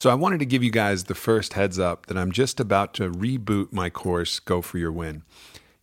[0.00, 2.94] So I wanted to give you guys the first heads up that I'm just about
[2.94, 5.24] to reboot my course, Go for Your Win.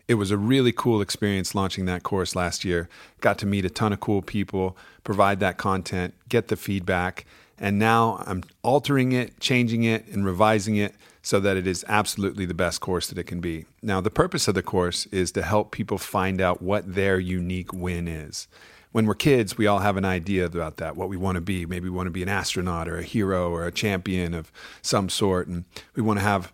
[0.07, 2.87] It was a really cool experience launching that course last year.
[3.19, 7.25] Got to meet a ton of cool people, provide that content, get the feedback,
[7.59, 12.45] and now I'm altering it, changing it, and revising it so that it is absolutely
[12.45, 13.65] the best course that it can be.
[13.81, 17.73] Now, the purpose of the course is to help people find out what their unique
[17.73, 18.47] win is
[18.95, 21.65] when we're kids, we all have an idea about that, what we want to be.
[21.65, 25.09] Maybe we want to be an astronaut or a hero or a champion of some
[25.09, 25.49] sort.
[25.49, 25.65] And
[25.95, 26.53] we want to have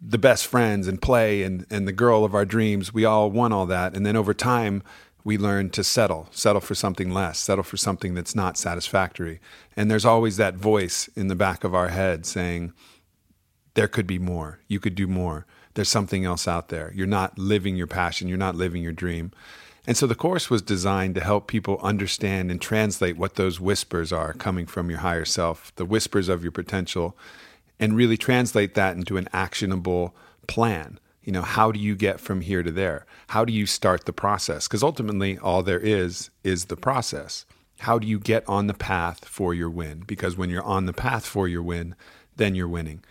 [0.00, 2.94] the best friends and play and, and the girl of our dreams.
[2.94, 3.94] We all want all that.
[3.94, 4.82] And then over time,
[5.22, 9.38] we learn to settle, settle for something less, settle for something that's not satisfactory.
[9.76, 12.72] And there's always that voice in the back of our head saying,
[13.74, 14.60] there could be more.
[14.66, 15.44] You could do more.
[15.74, 16.90] There's something else out there.
[16.94, 18.28] You're not living your passion.
[18.28, 19.30] You're not living your dream.
[19.86, 24.12] And so the course was designed to help people understand and translate what those whispers
[24.12, 27.16] are coming from your higher self, the whispers of your potential,
[27.80, 30.14] and really translate that into an actionable
[30.46, 31.00] plan.
[31.24, 33.06] You know, how do you get from here to there?
[33.28, 34.68] How do you start the process?
[34.68, 37.44] Because ultimately, all there is is the process.
[37.80, 40.04] How do you get on the path for your win?
[40.06, 41.96] Because when you're on the path for your win,
[42.36, 43.02] then you're winning.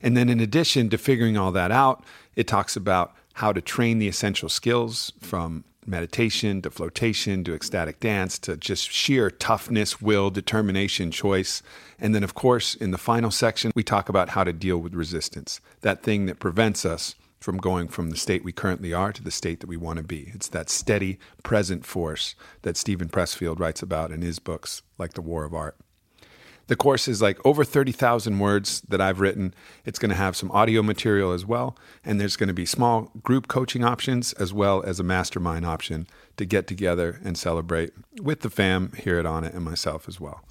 [0.00, 2.04] And then, in addition to figuring all that out,
[2.34, 8.00] it talks about how to train the essential skills from meditation to flotation to ecstatic
[8.00, 11.62] dance to just sheer toughness, will, determination, choice.
[11.98, 14.94] And then, of course, in the final section, we talk about how to deal with
[14.94, 19.22] resistance, that thing that prevents us from going from the state we currently are to
[19.22, 20.30] the state that we want to be.
[20.34, 25.22] It's that steady, present force that Steven Pressfield writes about in his books, like The
[25.22, 25.76] War of Art.
[26.68, 29.54] The course is like over 30,000 words that I've written.
[29.84, 31.76] It's going to have some audio material as well.
[32.04, 36.06] And there's going to be small group coaching options as well as a mastermind option
[36.36, 40.44] to get together and celebrate with the fam here at Onnit and myself as well.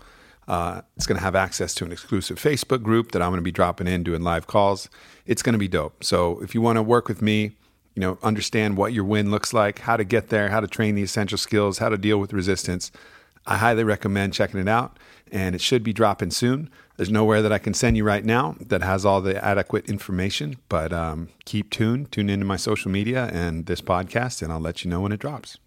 [0.48, 3.44] Uh, it's going to have access to an exclusive Facebook group that I'm going to
[3.44, 4.90] be dropping in doing live calls.
[5.26, 6.04] It's going to be dope.
[6.04, 7.52] So if you want to work with me,
[7.94, 10.96] you know, understand what your win looks like, how to get there, how to train
[10.96, 12.92] the essential skills, how to deal with resistance,
[13.46, 14.98] I highly recommend checking it out
[15.32, 16.70] and it should be dropping soon.
[16.98, 20.58] There's nowhere that I can send you right now that has all the adequate information,
[20.68, 24.84] but um, keep tuned, tune into my social media and this podcast, and I'll let
[24.84, 25.58] you know when it drops.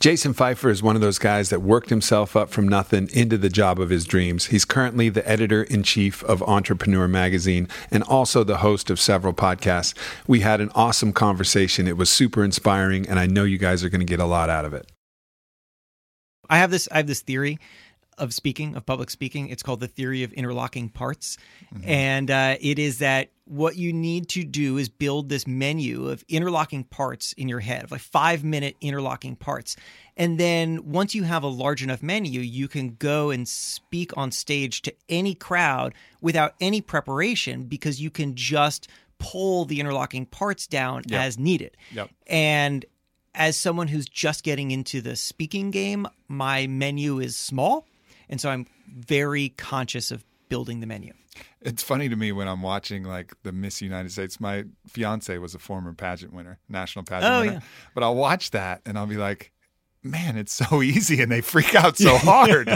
[0.00, 3.48] Jason Feifer is one of those guys that worked himself up from nothing into the
[3.48, 4.46] job of his dreams.
[4.46, 9.32] He's currently the editor in chief of Entrepreneur Magazine and also the host of several
[9.32, 9.94] podcasts.
[10.26, 11.88] We had an awesome conversation.
[11.88, 14.50] It was super inspiring, and I know you guys are going to get a lot
[14.50, 14.90] out of it.
[16.48, 17.58] I have this I have this theory
[18.18, 19.48] of speaking of public speaking.
[19.48, 21.36] It's called the theory of interlocking parts,
[21.74, 21.88] mm-hmm.
[21.88, 26.24] and uh, it is that what you need to do is build this menu of
[26.28, 29.76] interlocking parts in your head, of like five minute interlocking parts.
[30.16, 34.30] And then once you have a large enough menu, you can go and speak on
[34.30, 38.88] stage to any crowd without any preparation because you can just
[39.18, 41.20] pull the interlocking parts down yep.
[41.20, 41.76] as needed.
[41.92, 42.10] Yep.
[42.26, 42.84] And
[43.34, 47.86] as someone who's just getting into the speaking game, my menu is small.
[48.28, 51.12] And so I'm very conscious of building the menu.
[51.60, 54.38] It's funny to me when I'm watching like the Miss United States.
[54.38, 57.52] My fiance was a former pageant winner, national pageant oh, winner.
[57.54, 57.60] Yeah.
[57.94, 59.50] But I'll watch that and I'll be like,
[60.04, 62.68] man, it's so easy and they freak out so hard.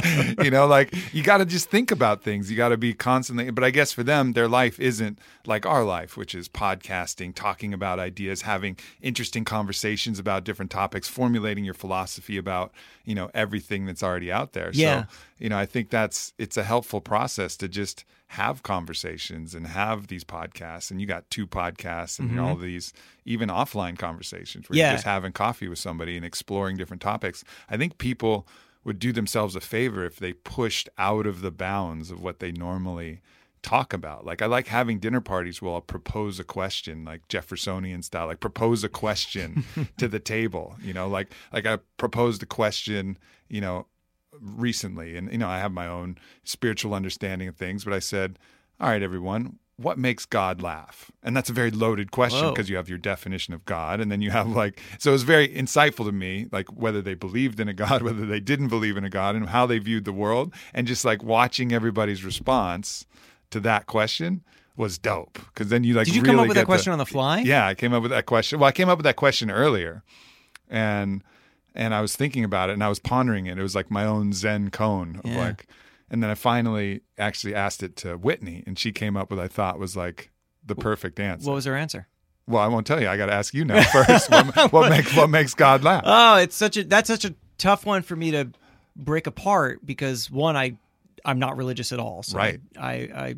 [0.42, 2.50] you know, like you got to just think about things.
[2.50, 5.84] You got to be constantly, but I guess for them, their life isn't like our
[5.84, 11.75] life, which is podcasting, talking about ideas, having interesting conversations about different topics, formulating your
[11.75, 12.72] philosophy about,
[13.04, 14.70] you know, everything that's already out there.
[14.72, 15.02] Yeah.
[15.02, 15.08] So,
[15.38, 20.08] you know, I think that's, it's a helpful process to just have conversations and have
[20.08, 20.90] these podcasts.
[20.90, 22.40] And you got two podcasts and mm-hmm.
[22.40, 22.92] all these,
[23.25, 24.88] even offline conversations where yeah.
[24.88, 28.46] you're just having coffee with somebody and exploring different topics I think people
[28.84, 32.52] would do themselves a favor if they pushed out of the bounds of what they
[32.52, 33.20] normally
[33.62, 34.25] talk about.
[34.25, 38.40] Like I like having dinner parties where I'll propose a question, like Jeffersonian style, like
[38.40, 39.64] propose a question
[39.98, 40.76] to the table.
[40.82, 43.86] You know, like like I proposed a question, you know,
[44.40, 48.38] recently, and you know I have my own spiritual understanding of things, but I said,
[48.81, 51.12] "All right, everyone." What makes God laugh?
[51.23, 54.20] And that's a very loaded question because you have your definition of God, and then
[54.20, 57.69] you have like, so it was very insightful to me, like whether they believed in
[57.69, 60.52] a God, whether they didn't believe in a God, and how they viewed the world,
[60.75, 63.06] and just like watching everybody's response
[63.50, 64.43] to that question
[64.76, 66.99] was dope because then you like Did you really come up with that question on
[66.99, 67.40] the fly?
[67.40, 70.02] yeah i came up with that question well i came up with that question earlier
[70.69, 71.23] and
[71.75, 74.05] and i was thinking about it and i was pondering it it was like my
[74.05, 75.38] own zen koan of Yeah.
[75.38, 75.67] like
[76.11, 79.49] and then i finally actually asked it to whitney and she came up with i
[79.49, 80.31] thought was like
[80.65, 82.06] the perfect answer What was her answer?
[82.47, 85.15] well i won't tell you i got to ask you now first what, what makes
[85.17, 88.31] what makes god laugh Oh, it's such a that's such a tough one for me
[88.32, 88.49] to
[88.97, 90.76] break apart because one, I
[91.25, 92.23] I'm not religious at all.
[92.23, 92.61] So Right.
[92.79, 93.35] I I,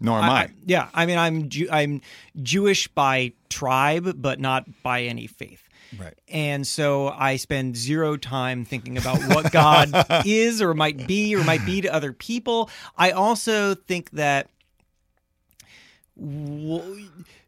[0.00, 0.88] nor am i, yeah.
[0.94, 2.00] I mean, I'm Jew, I'm
[2.42, 5.63] Jewish by tribe, but not by any faith.
[5.98, 9.90] Right And so I spend zero time thinking about what God
[10.26, 12.70] is or might be or might be to other people.
[12.96, 14.48] I also think that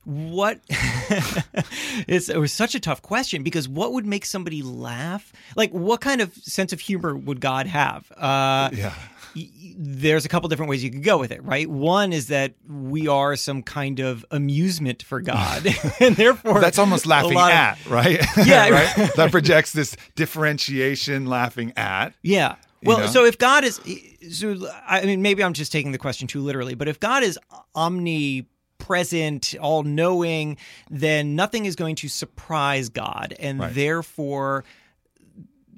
[0.07, 5.33] what it's, it was such a tough question because what would make somebody laugh?
[5.57, 8.11] Like, what kind of sense of humor would God have?
[8.13, 8.95] Uh, yeah
[9.77, 11.69] there's a couple different ways you could go with it, right?
[11.69, 15.67] One is that we are some kind of amusement for God,
[16.01, 18.69] and therefore that's almost laughing of- at right Yeah.
[18.97, 22.57] right that projects this differentiation laughing at Yeah.
[22.83, 23.07] Well, know?
[23.07, 23.81] so if God is,
[24.31, 24.55] so
[24.87, 27.37] I mean, maybe I'm just taking the question too literally, but if God is
[27.75, 30.57] omnipresent, all knowing,
[30.91, 33.35] then nothing is going to surprise God.
[33.41, 33.75] And Right.
[33.75, 34.65] therefore,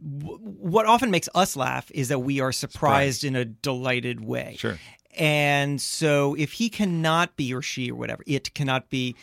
[0.02, 4.56] w- what often makes us laugh is that we are surprised in a delighted way.
[4.58, 4.78] sure
[5.16, 9.16] And so if he cannot be, or she, or whatever, it cannot be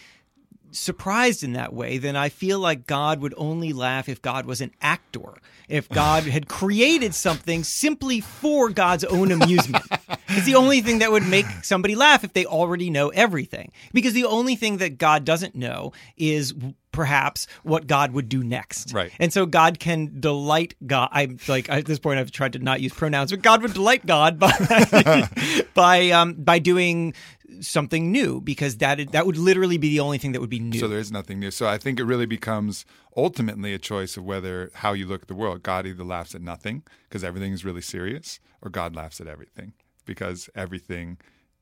[0.72, 4.62] surprised in that way, then I feel like God would only laugh if God was
[4.62, 5.36] an actor.
[5.68, 9.86] If God had created something simply for God's own amusement.
[10.28, 13.72] It's the only thing that would make somebody laugh if they already know everything.
[13.94, 16.54] Because the only thing that God doesn't know is
[16.96, 18.94] perhaps what God would do next.
[18.94, 19.12] Right.
[19.20, 21.10] And so God can delight God.
[21.12, 24.06] I'm like at this point I've tried to not use pronouns, but God would delight
[24.06, 25.30] God by
[25.74, 27.14] by um by doing
[27.62, 30.80] something new because that that would literally be the only thing that would be new.
[30.80, 31.52] So there is nothing new.
[31.52, 35.28] So I think it really becomes ultimately a choice of whether how you look at
[35.28, 35.64] the world.
[35.64, 39.74] God either laughs at nothing because everything is really serious, or God laughs at everything
[40.06, 41.18] because everything,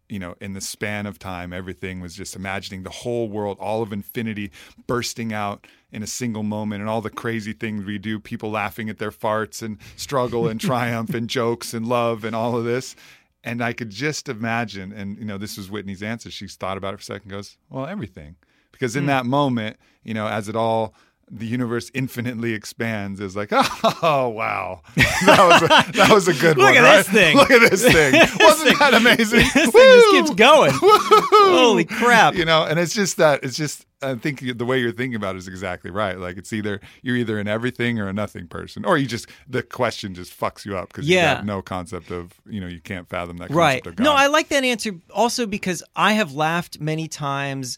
[0.10, 3.82] you know, in the span of time, everything was just imagining the whole world, all
[3.82, 4.52] of infinity
[4.86, 8.90] bursting out in a single moment, and all the crazy things we do, people laughing
[8.90, 12.96] at their farts and struggle and triumph and jokes and love and all of this.
[13.44, 16.32] And I could just imagine, and you know, this was Whitney's answer.
[16.32, 18.36] She's thought about it for a second, goes, Well, everything.
[18.72, 19.08] Because in mm.
[19.08, 20.94] that moment, you know, as it all
[21.36, 26.58] the universe infinitely expands is like, oh wow, that was a, that was a good
[26.58, 26.76] Look one.
[26.76, 26.98] Look at right?
[26.98, 27.36] this thing.
[27.38, 28.14] Look at this thing.
[28.40, 29.40] Wasn't thing- that amazing?
[29.40, 30.12] this thing just Woo!
[30.12, 30.72] keeps going.
[30.74, 32.36] Holy crap.
[32.36, 35.36] You know, and it's just that it's just I think the way you're thinking about
[35.36, 36.18] it is exactly right.
[36.20, 39.64] Like it's either you're either an everything or a nothing person, or you just the
[39.64, 41.36] question just fucks you up because you Yeah.
[41.38, 43.88] have no concept of you know you can't fathom that concept Right.
[43.88, 44.04] of God.
[44.04, 47.78] No, I like that answer also because I have laughed many times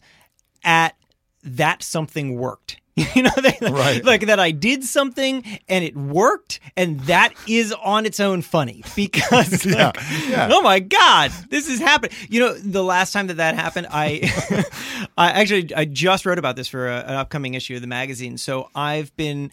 [0.64, 0.96] at
[1.44, 2.80] that something worked.
[3.14, 4.02] You know, they, Right.
[4.04, 8.82] like that I did something and it worked, and that is on its own funny
[8.96, 9.96] because, Yeah, like,
[10.28, 10.48] yeah.
[10.50, 12.16] oh my god, this is happening.
[12.30, 14.32] You know, the last time that that happened, I,
[15.18, 18.38] I actually I just wrote about this for a, an upcoming issue of the magazine.
[18.38, 19.50] So I've been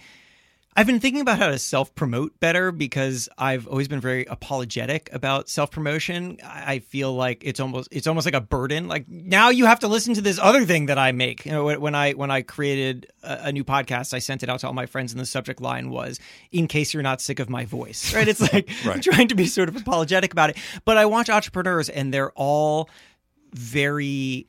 [0.75, 5.10] I've been thinking about how to self promote better because I've always been very apologetic
[5.13, 6.39] about self promotion.
[6.44, 8.88] I feel like it's almost it's almost like a burden.
[8.88, 11.46] Like now you have to listen to this other thing that I make.
[11.46, 14.62] You know, when- I when I created a, a new podcast, I sent it out
[14.62, 16.20] to all my friends, and the subject line was
[16.51, 18.27] "In case you're not sick of my voice." Right?
[18.27, 19.01] It's like Right.
[19.03, 22.89] trying to be sort of apologetic about it, but I watch entrepreneurs, and they're all
[23.53, 24.48] very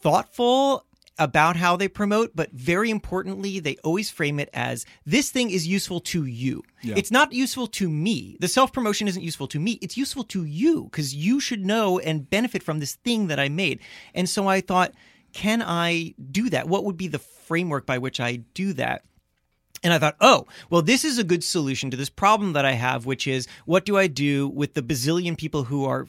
[0.00, 0.84] thoughtful
[1.18, 5.66] about how they promote, but very importantly, they always frame it as this thing is
[5.66, 6.62] useful to you.
[6.82, 6.94] Yeah.
[6.96, 8.36] It's not useful to me.
[8.40, 9.78] The self promotion isn't useful to me.
[9.82, 13.48] It's useful to you because you should know and benefit from this thing that I
[13.48, 13.80] made.
[14.14, 14.92] And so I thought,
[15.32, 16.68] can I do that?
[16.68, 19.04] What would be the framework by which I do that?
[19.84, 22.72] And I thought, oh, well, this is a good solution to this problem that I
[22.72, 26.06] have, which is what do I do with the bazillion people who are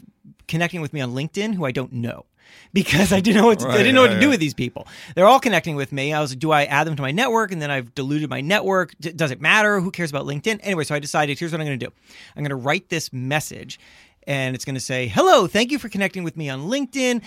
[0.47, 2.25] connecting with me on LinkedIn who I don't know?
[2.73, 4.53] Because I didn't know what to, I didn't know what to right, do with these
[4.53, 4.87] people.
[5.15, 6.13] They're all connecting with me.
[6.13, 7.51] I was like, do I add them to my network?
[7.51, 8.93] And then I've diluted my network.
[8.99, 9.79] D- does it matter?
[9.79, 10.59] Who cares about LinkedIn?
[10.63, 11.93] Anyway, so I decided here's what I'm going to do.
[12.35, 13.79] I'm going to write this message,
[14.25, 17.21] and it's going to say, "Hello, thank you for connecting with me on LinkedIn."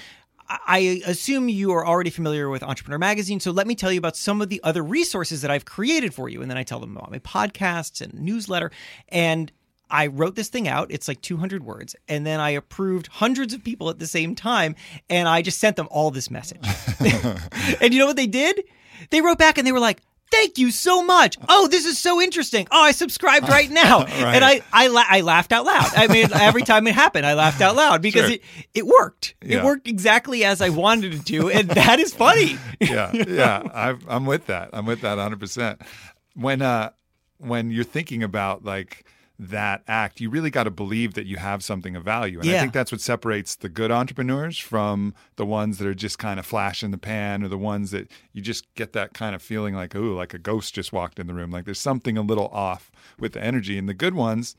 [0.48, 4.16] I assume you are already familiar with Entrepreneur Magazine, so let me tell you about
[4.16, 6.40] some of the other resources that I've created for you.
[6.40, 8.70] And then I tell them about my podcasts and newsletter.
[9.08, 9.50] And
[9.90, 10.88] I wrote this thing out.
[10.90, 11.94] It's like 200 words.
[12.08, 14.74] And then I approved hundreds of people at the same time.
[15.08, 16.60] And I just sent them all this message.
[17.80, 18.64] and you know what they did?
[19.10, 20.00] They wrote back and they were like,
[20.32, 21.36] Thank you so much.
[21.48, 22.66] Oh, this is so interesting.
[22.72, 24.02] Oh, I subscribed right now.
[24.02, 25.86] And I I, la- I laughed out loud.
[25.94, 28.32] I mean, every time it happened, I laughed out loud because Sure.
[28.34, 28.42] it,
[28.74, 29.36] it worked.
[29.40, 29.58] Yeah.
[29.58, 31.48] It worked exactly as I wanted it to.
[31.50, 32.58] And that is funny.
[32.80, 33.62] yeah, yeah.
[33.72, 34.70] I've, I'm with that.
[34.72, 35.38] I'm with that 100.
[35.38, 35.80] percent
[36.34, 36.90] When uh,
[37.38, 39.04] when you're thinking about like
[39.38, 42.58] that act, you really got to believe that you have something of value, and I
[42.58, 46.46] think that's what separates the good entrepreneurs from the ones that are just kind of
[46.46, 49.74] flash in the pan, or the ones that you just get that kind of feeling
[49.74, 51.50] like, ooh, like a ghost just walked in the room.
[51.50, 54.56] Like there's something a little off with the energy, and the good ones.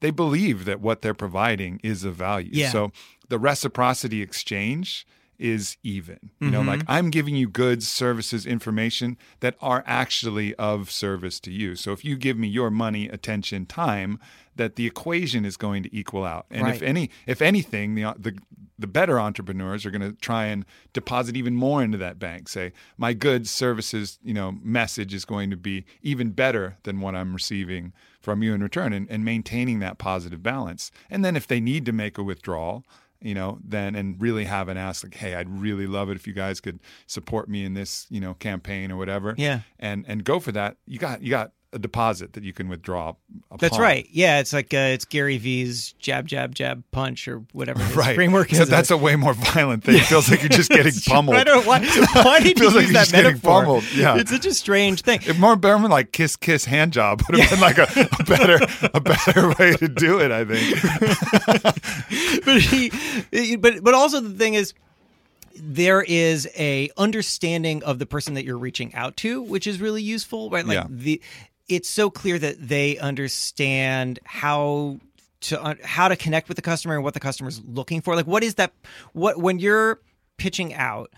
[0.00, 2.50] They believe that what they're providing is of value.
[2.52, 2.70] Yeah.
[2.70, 2.92] So
[3.28, 5.06] the reciprocity exchange
[5.38, 6.30] is even.
[6.40, 6.90] You know, like mm-hmm.
[6.90, 11.76] I'm giving you goods, services, information that are actually of service to you.
[11.76, 14.18] So if you give me your money, attention, time,
[14.56, 16.46] that the equation is going to equal out.
[16.50, 18.38] And if any if anything, the the
[18.78, 22.48] the better entrepreneurs are going to try and deposit even more into that bank.
[22.48, 27.16] Say, my goods, services, you know, message is going to be even better than what
[27.16, 30.92] I'm receiving from you in return and, and maintaining that positive balance.
[31.10, 32.84] And then if they need to make a withdrawal,
[33.20, 36.26] you know, then and really have an ask like, hey, I'd really love it if
[36.26, 39.34] you guys could support me in this, you know, campaign or whatever.
[39.36, 39.60] Yeah.
[39.78, 40.76] And and go for that.
[40.86, 43.12] You got you got a deposit that you can withdraw.
[43.58, 44.08] That's right.
[44.10, 48.14] Yeah, it's like uh, it's Gary V's jab, jab, jab, punch, or whatever Right.
[48.14, 48.58] framework is.
[48.58, 49.96] So that's a way more violent thing.
[49.96, 51.36] It feels like you're just getting pummeled.
[51.36, 51.80] I don't know why.
[52.22, 53.60] Why did you like use that metaphor?
[53.62, 53.84] pummeled.
[53.94, 54.16] Yeah.
[54.16, 55.20] it's such a strange thing.
[55.26, 58.24] If more better than like kiss kiss hand job would have been like a, a
[58.24, 58.58] better
[58.94, 62.44] a better way to do it, I think.
[62.44, 64.72] but he, but but also the thing is
[65.60, 70.00] there is a understanding of the person that you're reaching out to which is really
[70.02, 70.86] useful right like Yeah.
[70.88, 71.20] the
[71.68, 74.98] it's so clear that they understand how
[75.40, 78.26] to uh, how to connect with the customer and what the customer's looking for like
[78.26, 78.72] what is that
[79.12, 80.00] what when you're
[80.36, 81.12] pitching out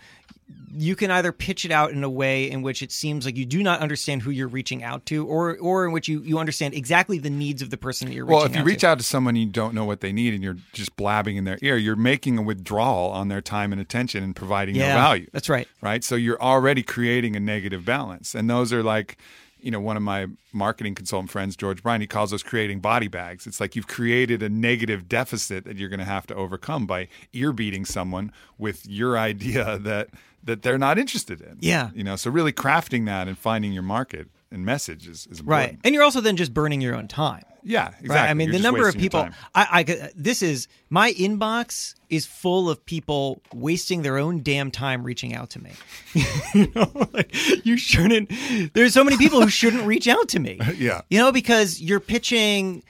[0.73, 3.45] you can either pitch it out in a way in which it seems like you
[3.45, 6.73] do not understand who you're reaching out to or or in which you you understand
[6.73, 8.41] exactly the needs of the person that you're reaching out.
[8.41, 8.87] Well, if you out reach to.
[8.87, 11.57] out to someone you don't know what they need and you're just blabbing in their
[11.61, 15.27] ear, you're making a withdrawal on their time and attention and providing yeah no value.
[15.31, 16.03] that's right right?
[16.03, 18.35] So you're already creating a negative balance.
[18.35, 19.17] And those are like,
[19.61, 23.07] you know, one of my marketing consultant friends, George Bryant, he calls those creating body
[23.07, 23.47] bags.
[23.47, 27.07] It's like you've created a negative deficit that you're going to have to overcome by
[27.33, 30.09] ear beating someone with your idea that
[30.43, 31.57] that they're not interested in.
[31.59, 31.91] Yeah.
[31.93, 35.47] You know, so really crafting that and finding your market and message is, is important.
[35.47, 35.77] Right.
[35.83, 37.43] And you're also then just burning your own time.
[37.63, 38.09] Yeah, exactly.
[38.09, 38.29] Right.
[38.29, 39.27] I mean, You're the number of people.
[39.55, 44.71] I, I, could- this is my inbox is full of people wasting their own damn
[44.71, 45.71] time reaching out to me.
[46.53, 47.33] you know, like
[47.65, 48.31] you shouldn't,
[48.73, 50.59] there's so many people who shouldn't reach out to me.
[50.77, 51.01] Yeah.
[51.09, 52.83] You know, because you're pitching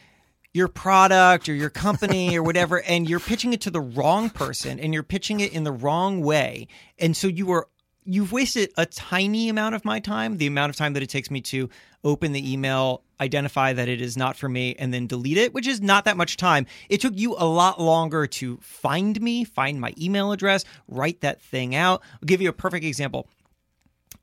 [0.54, 4.80] your product or your company or whatever, and you're pitching it to the wrong person
[4.80, 6.68] and you're pitching it in the wrong way.
[7.00, 7.68] And so you are
[8.05, 11.29] you've wasted a tiny amount of my time, the amount of time that it takes
[11.29, 11.70] me to
[12.03, 15.67] open the email, identify that it is not for me, and then delete it, which
[15.67, 16.65] is not that much time.
[16.89, 21.41] It took you a lot longer to find me, find my email address, write that
[21.41, 22.01] thing out.
[22.13, 23.27] I'll give you a perfect example.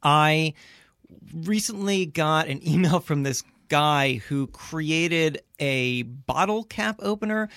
[0.02, 0.54] I
[1.32, 7.48] recently got an email from this guy who created a bottle cap opener.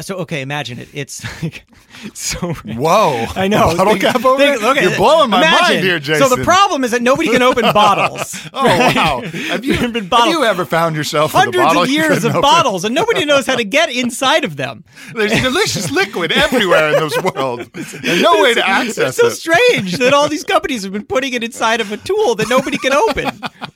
[0.00, 0.88] So okay, imagine it.
[0.94, 1.66] It's like
[2.14, 2.54] so.
[2.54, 3.26] Whoa.
[3.36, 3.76] I know.
[3.76, 4.52] Bottle Think- cap opener?
[4.56, 5.60] think- okay, You're blowing my imagine.
[5.76, 6.26] mind here, Jason.
[6.30, 8.34] So the problem is that nobody can open bottles.
[8.54, 9.20] Oh wow!
[9.22, 9.34] Have
[9.66, 12.40] you, Been have you ever found yourself with a Hundreds bottle of years of open?
[12.40, 14.82] bottles, and nobody knows how to get inside of them.
[15.14, 17.60] There's delicious liquid everywhere in this world,
[18.02, 19.32] and no way to access It's so it.
[19.32, 22.78] strange that all these companies have been putting it inside of a tool that nobody
[22.78, 23.28] can open.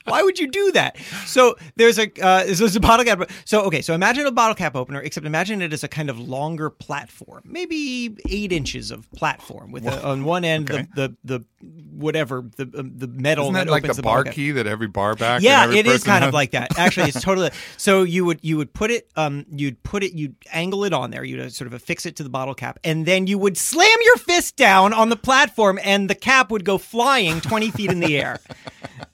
[0.05, 0.97] Why would you do that?
[1.27, 3.29] So there's a uh, there's a bottle cap.
[3.45, 6.19] So okay, so imagine a bottle cap opener, except imagine it as a kind of
[6.19, 10.87] longer platform, maybe eight inches of platform with a, on one end Okay.
[10.95, 11.45] the, the the
[11.91, 14.87] whatever the um, the metal Isn't that, that like opens the bar key that every
[14.87, 15.41] bar back?
[15.41, 16.29] Yeah, every it is kind has?
[16.29, 16.77] of like that.
[16.77, 17.49] Actually, it's totally.
[17.77, 21.11] So you would you would put it um you'd put it you'd angle it on
[21.11, 21.23] there.
[21.23, 23.97] You'd uh, sort of affix it to the bottle cap, and then you would slam
[24.03, 27.99] your fist down on the platform, and the cap would go flying twenty feet in
[27.99, 28.39] the air.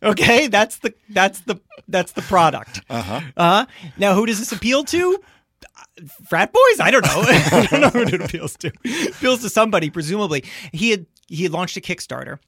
[0.01, 2.81] Okay, that's the that's the that's the product.
[2.89, 3.21] Uh huh.
[3.37, 3.65] Uh huh.
[3.97, 5.19] Now, who does this appeal to?
[6.25, 6.79] Frat boys.
[6.79, 7.21] I don't know.
[7.25, 8.71] I don't know who it appeals to.
[8.83, 10.43] It appeals to somebody, presumably.
[10.71, 12.39] He had he had launched a Kickstarter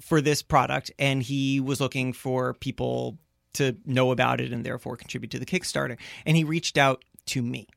[0.00, 3.18] for this product, and he was looking for people
[3.54, 5.98] to know about it and therefore contribute to the Kickstarter.
[6.24, 7.68] And he reached out to me.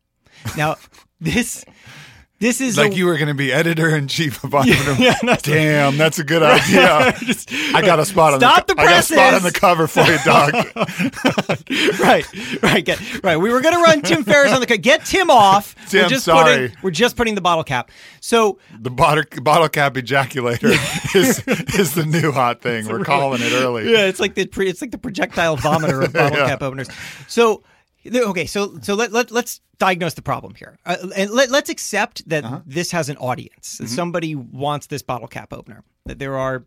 [0.57, 0.75] Now,
[1.19, 1.65] this
[2.43, 4.95] this is like a, you were going to be editor in chief of Entrepreneur.
[5.01, 7.15] yeah, no, Damn, that's a good idea.
[7.19, 9.51] Just- I got a spot on Stop the, the I got a spot on the
[9.51, 10.53] cover for you, dog.
[11.99, 12.25] right,
[12.61, 13.37] right, get, right.
[13.37, 14.77] We were going to run Tim Ferriss on the cover.
[14.77, 15.75] Get Tim off.
[15.89, 16.69] Tim, we're just sorry.
[16.69, 17.91] Putting, we're just putting the bottle cap.
[18.19, 20.71] So the bottle, bottle cap ejaculator
[21.15, 21.39] is
[21.79, 22.87] is the new hot thing.
[22.87, 23.91] We're calling it early.
[23.91, 26.47] yeah, it's like the pre, it's like the projectile vomiter of bottle Yeah.
[26.49, 26.89] cap openers.
[27.27, 27.63] So
[28.13, 32.27] okay, so so let, let let's diagnose the problem here, uh, and let, let's accept
[32.29, 32.61] that Uh-huh.
[32.65, 33.75] this has an audience.
[33.75, 33.85] Mm-hmm.
[33.87, 35.83] Somebody wants this bottle cap opener.
[36.05, 36.65] That there are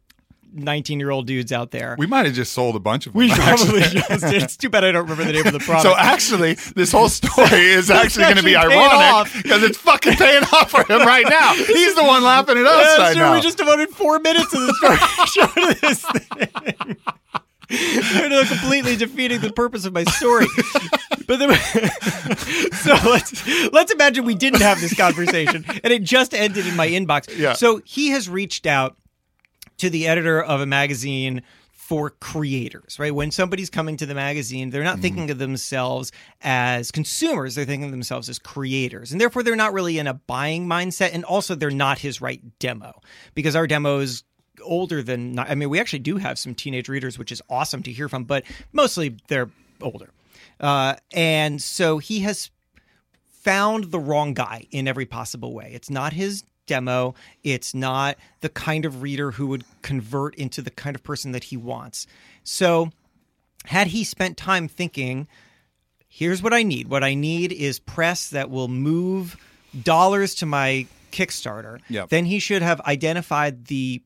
[0.53, 1.97] nineteen year old dudes out there.
[1.99, 3.19] We might have just sold a bunch of them.
[3.21, 4.43] We probably just did.
[4.43, 5.83] It's too bad I don't remember the name of the product.
[5.83, 10.43] So actually, this whole story is actually going to be ironic because it's fucking paying
[10.45, 11.53] off for him right now.
[11.55, 13.23] He's the one laughing at us Yeah, right sure.
[13.25, 13.35] now.
[13.35, 14.73] We just devoted four minutes of the
[15.27, 16.97] story to this thing.
[18.31, 20.47] You're completely defeating the purpose of my story.
[21.27, 21.59] But then,
[22.73, 26.89] so let's let's imagine we didn't have this conversation and it just ended in my
[26.89, 27.37] inbox.
[27.37, 27.55] Yeah.
[27.55, 28.97] So he has reached out
[29.79, 31.43] to the editor of a magazine
[31.87, 33.15] for creators, right?
[33.15, 35.03] When somebody's coming to the magazine, they're not mm-hmm.
[35.03, 36.11] thinking of themselves
[36.43, 39.13] as consumers, they're thinking of themselves as creators.
[39.13, 41.11] And therefore, they're not really in a buying mindset.
[41.13, 43.01] And also, they're not his right demo
[43.35, 44.25] because our demo is
[44.67, 47.93] older than, I mean, we actually do have some teenage readers, which is awesome to
[47.93, 50.11] hear from, but mostly they're older.
[50.61, 52.51] Uh, and so he has
[53.29, 55.71] found the wrong guy in every possible way.
[55.73, 57.15] It's not his demo.
[57.45, 61.45] It's not the kind of reader who would convert into the kind of person that
[61.45, 62.07] he wants.
[62.43, 62.91] So,
[63.65, 65.29] had he spent time thinking,
[66.09, 66.89] here's what I need.
[66.89, 69.37] What I need is press that will move
[69.83, 71.81] dollars to my Kickstarter.
[71.89, 72.11] Yep.
[72.11, 74.03] Then he should have identified the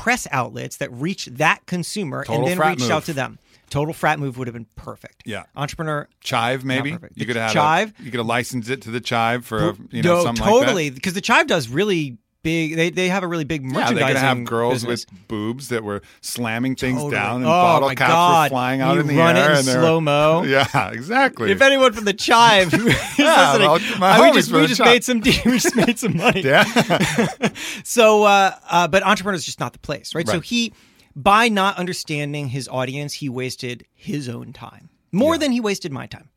[0.00, 2.90] press outlets that reach that consumer Total and then reached move.
[2.90, 3.38] out to them.
[3.68, 5.22] Total frat move would have been perfect.
[5.26, 5.44] Yeah.
[5.54, 7.92] Entrepreneur Chive, maybe you could have Chive?
[8.00, 10.44] A, you could have licensed it to the Chive for a, you know no, something
[10.44, 12.76] totally like because the Chive does really big.
[12.76, 13.68] They they have a really big that.
[13.68, 14.14] Yeah, they merchandising.
[14.14, 15.06] could have girls business.
[15.10, 17.12] with boobs that were slamming things Totally.
[17.14, 18.44] down, and oh bottle caps God.
[18.44, 19.50] were flying out you in the run air.
[19.50, 20.42] it in and they were- slow mo.
[20.46, 21.50] Yeah, exactly.
[21.52, 22.72] If anyone from the Chive
[23.18, 26.40] Yeah, listening, well, we just we just made some we just made some money.
[26.42, 26.64] yeah,
[27.84, 30.26] So, uh, uh, but entrepreneur is just not the place, right?
[30.26, 30.72] So he,
[31.14, 36.06] by not understanding his audience, he wasted his own time more than he wasted my
[36.06, 36.29] time.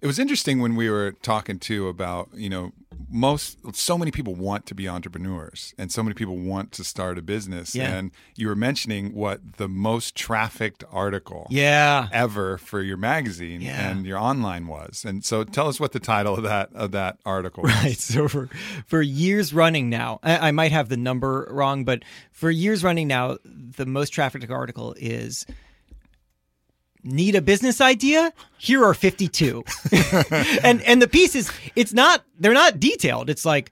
[0.00, 2.72] It was interesting when we were talking too about, you know,
[3.10, 7.16] most so many people want to be entrepreneurs and so many people want to start
[7.18, 7.74] a business.
[7.74, 7.94] Yeah.
[7.94, 12.08] And you were mentioning what the most trafficked article Yeah.
[12.12, 13.90] ever for your magazine Yeah.
[13.90, 15.04] and your online was.
[15.06, 17.72] And so tell us what the title of that of that article was.
[17.72, 17.98] Right.
[17.98, 18.48] So for
[18.86, 23.08] for years running now, I, I might have the number wrong, but for years running
[23.08, 25.46] now, the most trafficked article is
[27.08, 29.64] need a business idea here are 52
[30.62, 33.30] and and the piece is it's not they're not detailed.
[33.30, 33.70] It's like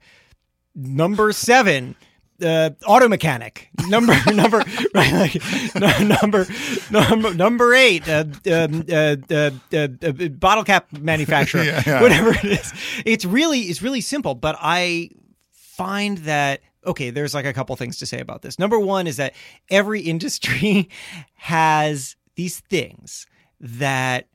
[0.75, 1.95] number seven
[2.43, 3.69] uh, auto mechanic.
[3.87, 5.41] Number number right like
[5.75, 6.45] no, number
[6.91, 11.63] number number eight uh, um, uh, uh, uh, uh, bottle cap manufacturer.
[11.63, 12.01] Yeah, yeah.
[12.01, 12.73] whatever it is.
[13.05, 15.09] It's really it's really simple but i
[15.53, 18.59] find that okay there's like a couple things to say about this.
[18.59, 19.33] Number one is that
[19.69, 20.89] every industry
[21.35, 23.27] has these things
[23.59, 24.27] that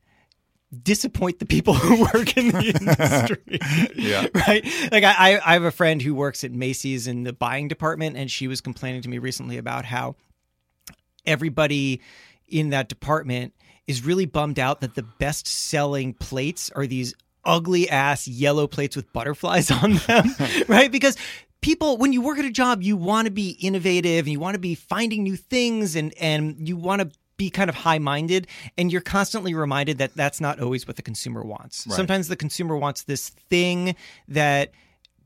[0.83, 3.59] disappoint the people who work in the industry
[3.95, 4.27] Yeah.
[4.47, 8.17] right like I, I have a friend who works at macy's in the buying department
[8.17, 10.15] and she was complaining to me recently about how
[11.25, 12.01] everybody
[12.47, 13.53] in that department
[13.87, 17.13] is really bummed out that the best selling plates are these
[17.45, 20.25] ugly ass yellow plates with butterflies on them,
[20.67, 20.91] right?
[20.91, 21.17] Because
[21.61, 24.55] people when you work at a job, you want to be innovative and you want
[24.55, 28.91] to be finding new things and and you want to be kind of high-minded and
[28.91, 31.87] you're constantly reminded that that's not always what the consumer wants.
[31.87, 31.95] Right.
[31.95, 33.95] Sometimes the consumer wants this thing
[34.27, 34.71] that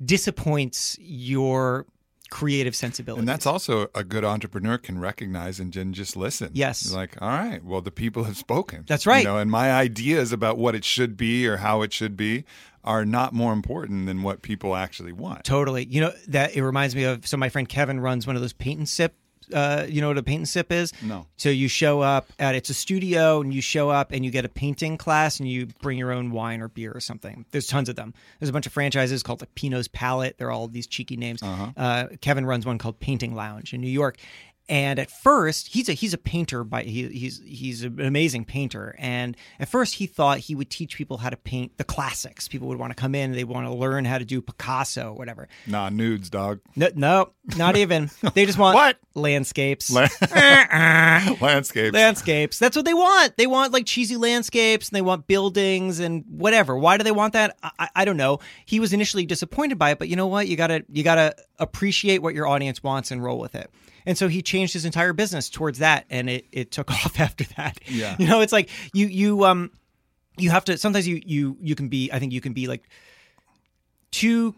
[0.03, 1.85] disappoints your
[2.29, 3.19] creative sensibility.
[3.19, 6.51] And that's also a good entrepreneur can recognize and then just listen.
[6.53, 6.91] Yes.
[6.91, 8.83] Like, all right, well, the people have spoken.
[8.87, 9.19] That's right.
[9.19, 12.43] You know, and my ideas about what it should be or how it should be
[12.83, 15.43] are not more important than what people actually want.
[15.43, 15.85] Totally.
[15.85, 18.53] You know that it reminds me of so my friend Kevin runs one of those
[18.53, 19.15] paint and sip.
[19.53, 20.91] Uh, you know what a paint and sip is?
[21.01, 21.25] No.
[21.37, 24.45] So you show up at it's a studio and you show up and you get
[24.45, 27.45] a painting class and you bring your own wine or beer or something.
[27.51, 28.13] There's tons of them.
[28.39, 30.37] There's a bunch of franchises called like Pinot's Palette.
[30.37, 31.41] They're all these cheeky names.
[31.41, 34.17] uh Kevin runs one called Painting Lounge in New York,
[34.69, 38.95] And at first, he's a he's a painter by he, he's he's an amazing painter.
[38.99, 42.49] And at first, he thought he would teach people how to paint the classics.
[42.49, 45.47] People would want to come in, they want to learn how to do Picasso, whatever.
[45.67, 46.59] Nah, nudes, dog.
[46.75, 48.09] No, no not even.
[48.33, 48.97] They just want What?
[49.15, 49.89] landscapes.
[49.89, 50.07] La-
[51.41, 51.93] Landscapes.
[51.93, 52.59] landscapes.
[52.59, 53.37] That's what they want.
[53.37, 56.77] They want like cheesy landscapes and they want buildings and whatever.
[56.77, 57.57] Why do they want that?
[57.63, 58.39] I, I- I don't know.
[58.65, 60.47] He was initially disappointed by it, but you know what?
[60.47, 63.71] You gotta you gotta appreciate what your audience wants and roll with it.
[64.07, 67.43] And so he changed his entire business towards that, and it, it took off after
[67.57, 67.79] that.
[67.85, 68.15] Yeah.
[68.17, 69.69] you know, it's like you you um
[70.37, 72.87] you have to sometimes you you you can be I think you can be like
[74.11, 74.55] too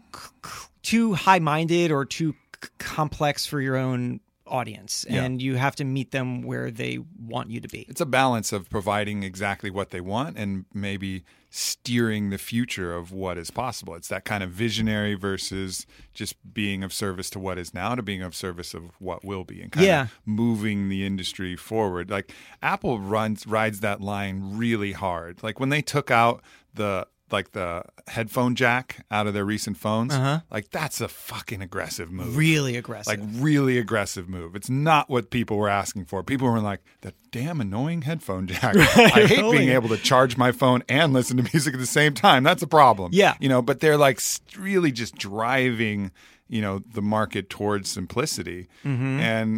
[0.82, 5.22] too high minded or too c- complex for your own audience, Yeah.
[5.24, 7.86] and you have to meet them where they want you to be.
[7.88, 13.10] it's a balance of providing exactly what they want and maybe steering the future of
[13.12, 13.94] what is possible.
[13.94, 15.84] It's that kind of visionary versus
[16.14, 19.44] just being of service to what is now to being of service of what will
[19.44, 20.02] be and kind Yeah.
[20.02, 22.08] of moving the industry forward.
[22.10, 22.32] Like
[22.62, 25.42] Apple runs rides that line really hard.
[25.42, 26.42] Like when they took out
[26.74, 30.40] the like the headphone jack out of their recent phones, Uh-huh.
[30.50, 33.18] like that's a fucking aggressive move Really aggressive.
[33.18, 34.54] like really aggressive move.
[34.56, 36.22] It's not what people were asking for.
[36.22, 38.76] People were like, "That damn annoying headphone jack.
[38.76, 39.58] I hate Really?
[39.58, 42.42] being able to charge my phone and listen to music at the same time.
[42.42, 43.34] That's a problem." Yeah.
[43.40, 43.62] you know.
[43.62, 44.20] But they're like
[44.58, 46.10] really just driving,
[46.48, 48.68] you know, the market towards simplicity.
[48.84, 48.90] And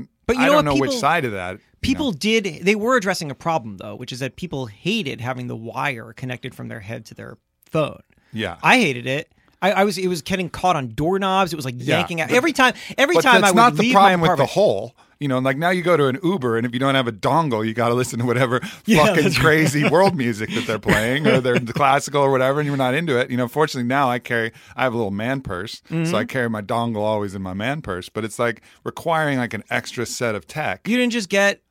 [0.00, 0.02] Mm-hmm.
[0.24, 1.50] But you I know don't know which side of that.
[1.52, 1.62] you know.
[1.82, 5.56] people did they were addressing a problem though, which is that people hated having the
[5.56, 7.38] wire connected from their head to their
[7.72, 8.00] phone.
[8.32, 8.56] yeah.
[8.62, 9.28] I hated it.
[9.61, 11.52] I, I was it was getting caught on doorknobs.
[11.52, 11.98] It was like Yeah.
[11.98, 12.74] yanking out every time.
[12.98, 14.96] Every but time that's I would not the leave problem my with the apartment- hole.
[15.20, 17.12] You know, like now you go to an Uber, and if you don't have a
[17.12, 20.80] dongle, you got to listen to whatever Yeah, fucking that's crazy world music that they're
[20.80, 23.30] playing, or they're classical or whatever, and you're not into it.
[23.30, 26.06] You know, fortunately now I carry, I have a little man purse, Mm-hmm.
[26.11, 28.08] so I carry my dongle always in my man purse.
[28.08, 30.88] But it's like requiring like an extra set of tech.
[30.88, 31.62] You didn't just get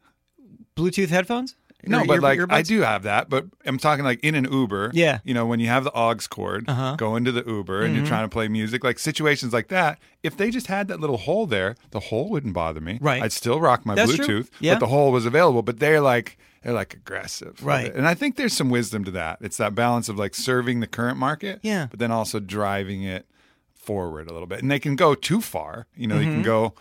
[0.77, 1.55] Bluetooth headphones?
[1.87, 4.91] No, but like I do have that, but I'm talking like in an Uber.
[4.93, 5.19] Yeah.
[5.23, 6.81] You know, when you have the aux cord, Uh-huh.
[6.81, 6.95] Mm-hmm.
[6.97, 9.99] go into the Uber and you're trying to play music, like situations like that.
[10.23, 12.99] If they just had that little hole there, the hole wouldn't bother me.
[13.01, 13.21] Right.
[13.23, 14.11] I'd still rock my That's.
[14.11, 14.73] Bluetooth, Yeah.
[14.75, 15.61] but the hole was available.
[15.63, 17.91] But they're like they're like aggressive, Right.
[17.93, 19.39] And I think there's some wisdom to that.
[19.41, 21.87] It's that balance of like serving the current market, Yeah.
[21.89, 23.25] but then also driving it
[23.73, 24.61] forward a little bit.
[24.61, 25.87] And they can go too far.
[25.95, 26.25] You know, Mm-hmm.
[26.29, 26.73] they can go.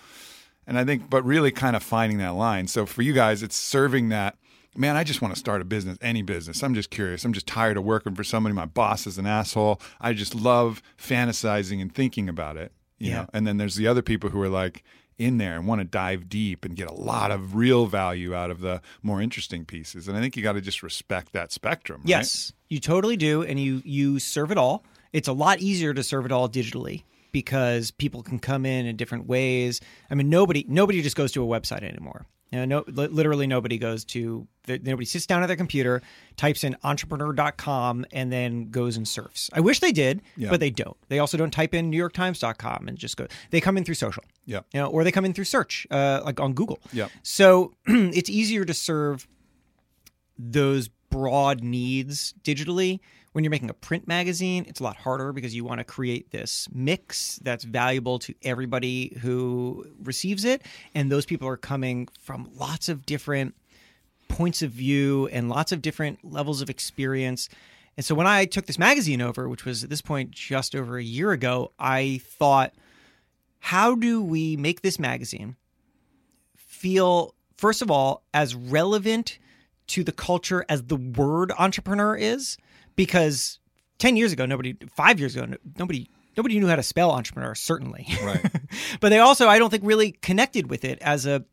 [0.67, 2.67] And I think, but really kind of finding that line.
[2.69, 4.37] So for you guys, it's serving that.
[4.77, 6.63] Man, I just want to start a business, any business.
[6.63, 7.25] I'm just curious.
[7.25, 8.55] I'm just tired of working for somebody.
[8.55, 9.81] My boss is an asshole.
[10.01, 12.73] I just love fantasizing and thinking about it.
[12.99, 13.17] You Yeah.
[13.23, 13.27] know?
[13.33, 14.85] And then there's the other people who are like
[15.19, 18.51] in there and want to dive deep and get a lot of real value out
[18.51, 20.07] of the more interesting pieces.
[20.09, 22.01] And I think you got to just respect that spectrum.
[22.03, 22.09] right?
[22.09, 24.85] Yes, you totally do, and you you serve it all.
[25.13, 27.03] It's a lot easier to serve it all digitally
[27.33, 29.81] because people can come in in different ways.
[30.11, 32.25] I mean, nobody nobody just goes to a website anymore.
[32.53, 36.03] You know, no, literally nobody goes to nobody sits down at their computer,
[36.37, 39.51] types in entrepreneur.com, and then goes and surfs.
[39.53, 40.51] I wish they did, Yeah.
[40.51, 40.97] but they don't.
[41.09, 43.27] They also don't type in newyorktimes.com and just go.
[43.51, 44.61] They come in through social Yeah.
[44.73, 46.81] you know, or they come in through search, uh, like on Google.
[46.93, 47.09] Yeah.
[47.23, 49.29] So it's easier to serve
[50.39, 53.01] those broad needs digitally.
[53.33, 56.33] When you're making a print magazine, it's a lot harder because you want to create
[56.33, 60.63] this mix that's valuable to everybody who receives it.
[60.97, 63.55] And those people are coming from lots of different
[64.27, 67.49] points of view and lots of different levels of experience.
[67.97, 70.99] And so when I took this magazine over, which was at this point just over
[70.99, 72.73] a year ago, I thought,
[73.61, 75.57] how do we make this magazine
[76.57, 79.39] feel, first of all, as relevant
[79.89, 82.57] to the culture as the word entrepreneur is?
[83.01, 83.59] Because
[83.99, 86.11] 10 years ago, nobody, five years ago, nobody.
[86.37, 88.07] Nobody knew how to spell entrepreneur, certainly.
[88.25, 88.41] Right.
[89.01, 91.45] but they also, I don't think, really connected with it as a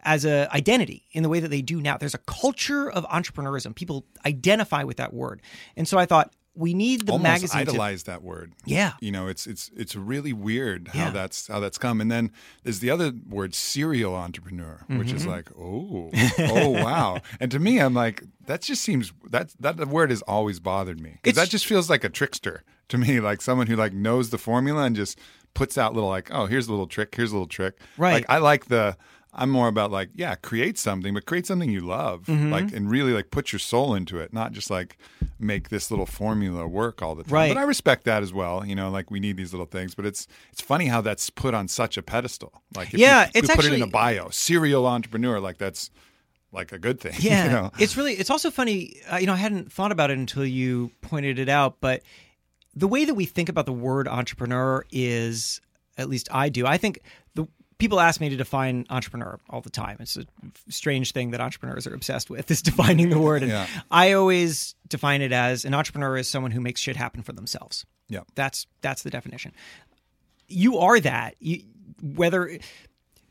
[0.00, 1.96] as a identity in the way that they do now.
[1.96, 3.74] There's a culture of entrepreneurism.
[3.74, 5.40] People identify with that word,
[5.74, 7.64] and so I thought we need the Almost magazine.
[7.66, 8.52] to- idolize that word.
[8.64, 11.10] yeah, you know it's it's it's really weird how Yeah.
[11.10, 12.30] that's how that's come and then
[12.62, 15.16] there's the other word serial entrepreneur which Mm-hmm.
[15.16, 19.76] is like oh oh wow and to me i'm like that just seems that that
[19.88, 23.40] word has always bothered me because that just feels like a trickster to me like
[23.42, 25.18] someone who like knows the formula and just
[25.54, 28.12] puts out little like oh here's a little trick here's a little trick Right.
[28.14, 28.96] like i like the
[29.38, 32.50] I'm more about like, yeah, create something, but create something you love, Mm-hmm.
[32.50, 34.96] like, and really like put your soul into it, not just like
[35.38, 37.32] make this little formula work all the time.
[37.34, 37.48] Right.
[37.54, 38.64] But I respect that as well.
[38.66, 41.52] You know, like we need these little things, but it's it's funny how that's put
[41.54, 42.62] on such a pedestal.
[42.74, 45.90] Like, if Yeah, you, it's you put it in a bio, serial entrepreneur, like that's
[46.52, 47.12] like a good thing.
[47.20, 47.44] yeah.
[47.44, 47.70] you know?
[47.78, 48.14] It's really.
[48.14, 48.96] It's also funny.
[49.12, 52.02] Uh, you know, I hadn't thought about it until you pointed it out, but
[52.74, 55.60] the way that we think about the word entrepreneur is,
[55.98, 56.66] at least I do.
[56.66, 57.00] I think
[57.34, 57.46] the
[57.78, 59.96] people ask me to define entrepreneur all the time.
[60.00, 60.24] It's a
[60.68, 63.42] strange thing that entrepreneurs are obsessed with is defining the word.
[63.42, 63.66] And Yeah.
[63.90, 67.84] I always define it as an entrepreneur is someone who makes shit happen for themselves.
[68.08, 68.20] Yeah.
[68.34, 69.52] That's that's the definition.
[70.48, 71.34] You are that.
[71.40, 71.62] You,
[72.02, 72.58] whether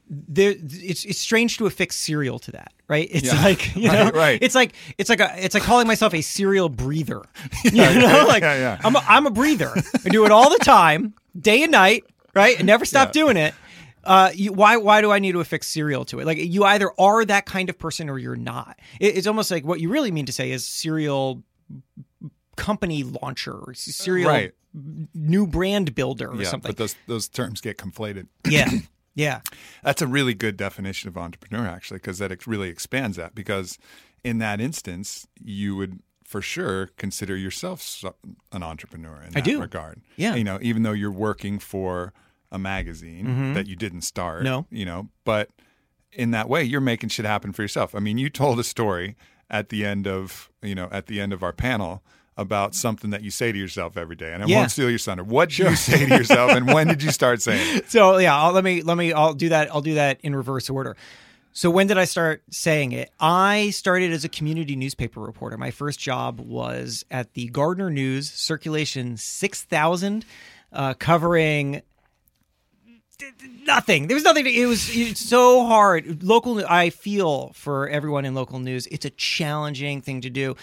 [0.07, 3.07] there, it's it's strange to affix serial to that, right?
[3.09, 3.41] It's Yeah.
[3.41, 4.39] like you know, Right, right.
[4.41, 7.21] It's like it's like a it's like calling myself a serial breather.
[7.63, 8.81] You know, like yeah, yeah.
[8.83, 9.73] I'm a, I'm a breather.
[10.05, 12.03] I do it all the time, day and night,
[12.35, 12.57] right?
[12.57, 13.13] And never stop Yeah.
[13.23, 13.55] doing it.
[14.05, 16.25] Uh, you, why why do I need to affix serial to it?
[16.25, 18.79] Like you either are that kind of person or you're not.
[18.99, 21.43] It, it's almost like what you really mean to say is serial
[22.55, 24.53] company launcher serial Right.
[25.13, 26.69] new brand builder or yeah, something.
[26.69, 28.27] but those those terms get conflated.
[28.47, 28.69] yeah,
[29.15, 29.41] yeah,
[29.83, 33.33] That's a really good definition of entrepreneur, actually, because that really expands that.
[33.35, 33.77] Because
[34.23, 38.03] in that instance, you would for sure consider yourself
[38.51, 39.59] an entrepreneur in that do.
[39.61, 40.01] regard.
[40.15, 40.35] Yeah.
[40.35, 42.13] you know, even though you're working for
[42.55, 44.37] a magazine that you didn't start.
[44.37, 44.45] Mm-hmm.
[44.45, 44.65] No.
[44.71, 45.49] you know, but
[46.11, 47.93] in that way, you're making shit happen for yourself.
[47.93, 49.15] I mean, you told a story
[49.49, 52.01] at the end of you know at the end of our panel
[52.37, 54.57] about something that you say to yourself every day, and I Yeah.
[54.59, 55.23] won't steal your thunder.
[55.23, 57.89] What do you say to yourself, and when did you start saying it?
[57.89, 59.69] So yeah, I'll, let me let me I'll do that.
[59.73, 60.95] I'll do that in reverse order.
[61.53, 63.11] So when did I start saying it?
[63.17, 65.57] I started as a community newspaper reporter.
[65.57, 70.25] My first job was at the Gardner News, circulation six thousand,
[70.73, 71.81] uh, covering
[73.65, 74.07] nothing.
[74.07, 74.45] There was nothing.
[74.45, 76.23] To, it was it's so hard.
[76.23, 76.63] Local.
[76.67, 78.87] I feel for everyone in local news.
[78.87, 80.55] It's a challenging thing to do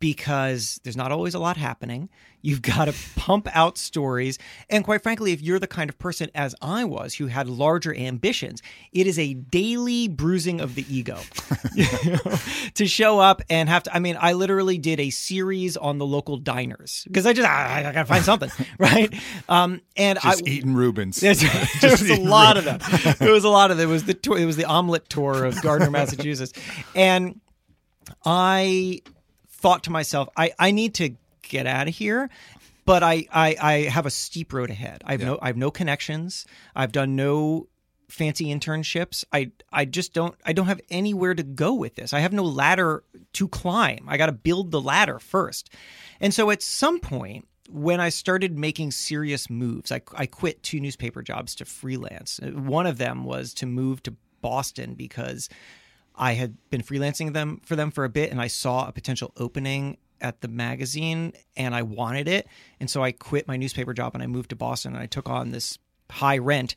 [0.00, 2.08] because there's not always a lot happening.
[2.40, 4.38] You've got to pump out stories,
[4.70, 7.94] and quite frankly, if you're the kind of person as I was who had larger
[7.94, 11.18] ambitions, it is a daily bruising of the ego
[11.74, 12.38] You know,
[12.74, 13.94] to show up and have to.
[13.94, 17.80] I mean, I literally did a series on the local diners because I just I,
[17.80, 19.12] I gotta find something, right?
[19.48, 21.20] Um, and Just I, eating Rubens.
[21.20, 21.40] There's,
[21.80, 22.78] there was a lot of them.
[23.20, 23.88] It was a lot of them.
[23.88, 26.52] It was the tour, it was the omelet tour of Gardner, Massachusetts,
[26.94, 27.40] and
[28.24, 29.02] I
[29.48, 31.10] thought to myself, I, I need to
[31.48, 32.30] get out of here.
[32.84, 35.02] But I, I, I have a steep road ahead.
[35.04, 36.46] I have no I have no connections.
[36.74, 37.68] I've done no
[38.08, 39.24] fancy internships.
[39.32, 42.12] I I just don't I don't have anywhere to go with this.
[42.12, 44.06] I have no ladder to climb.
[44.08, 45.70] I got to build the ladder first.
[46.20, 50.80] And so at some point when I started making serious moves, I, I quit two
[50.80, 52.40] newspaper jobs to freelance.
[52.42, 55.50] One of them was to move to Boston because
[56.14, 59.32] I had been freelancing them for them for a bit and I saw a potential
[59.36, 62.46] opening at the magazine and I wanted it.
[62.80, 65.28] And so I quit my newspaper job and I moved to Boston and I took
[65.28, 65.78] on this
[66.10, 66.74] high rent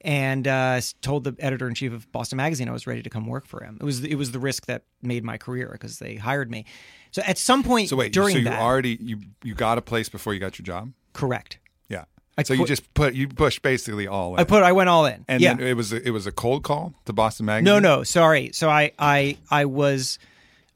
[0.00, 3.26] and uh, told the editor in chief of Boston Magazine I was ready to come
[3.26, 3.78] work for him.
[3.80, 6.66] It was it was the risk that made my career because they hired me.
[7.10, 9.82] So at some point So wait, during so you that, already you you got a
[9.82, 10.92] place before you got your job?
[11.14, 11.58] correct.
[11.88, 12.04] Yeah.
[12.36, 14.40] I so you just put you pushed basically all in.
[14.40, 15.24] I put I went all in.
[15.28, 15.54] and yeah.
[15.54, 17.64] then it was a, it was a cold call to Boston Magazine.
[17.64, 18.50] No, no, sorry.
[18.52, 20.18] So I, I, I was,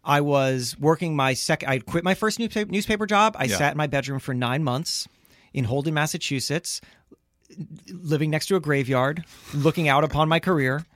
[0.04, 1.68] I was working my second.
[1.68, 3.36] I quit my first newspaper, newspaper job.
[3.38, 3.56] I Yeah.
[3.58, 5.06] sat in my bedroom for nine months
[5.52, 6.80] in Holden, Massachusetts,
[7.92, 10.86] living next to a graveyard, looking out upon my career.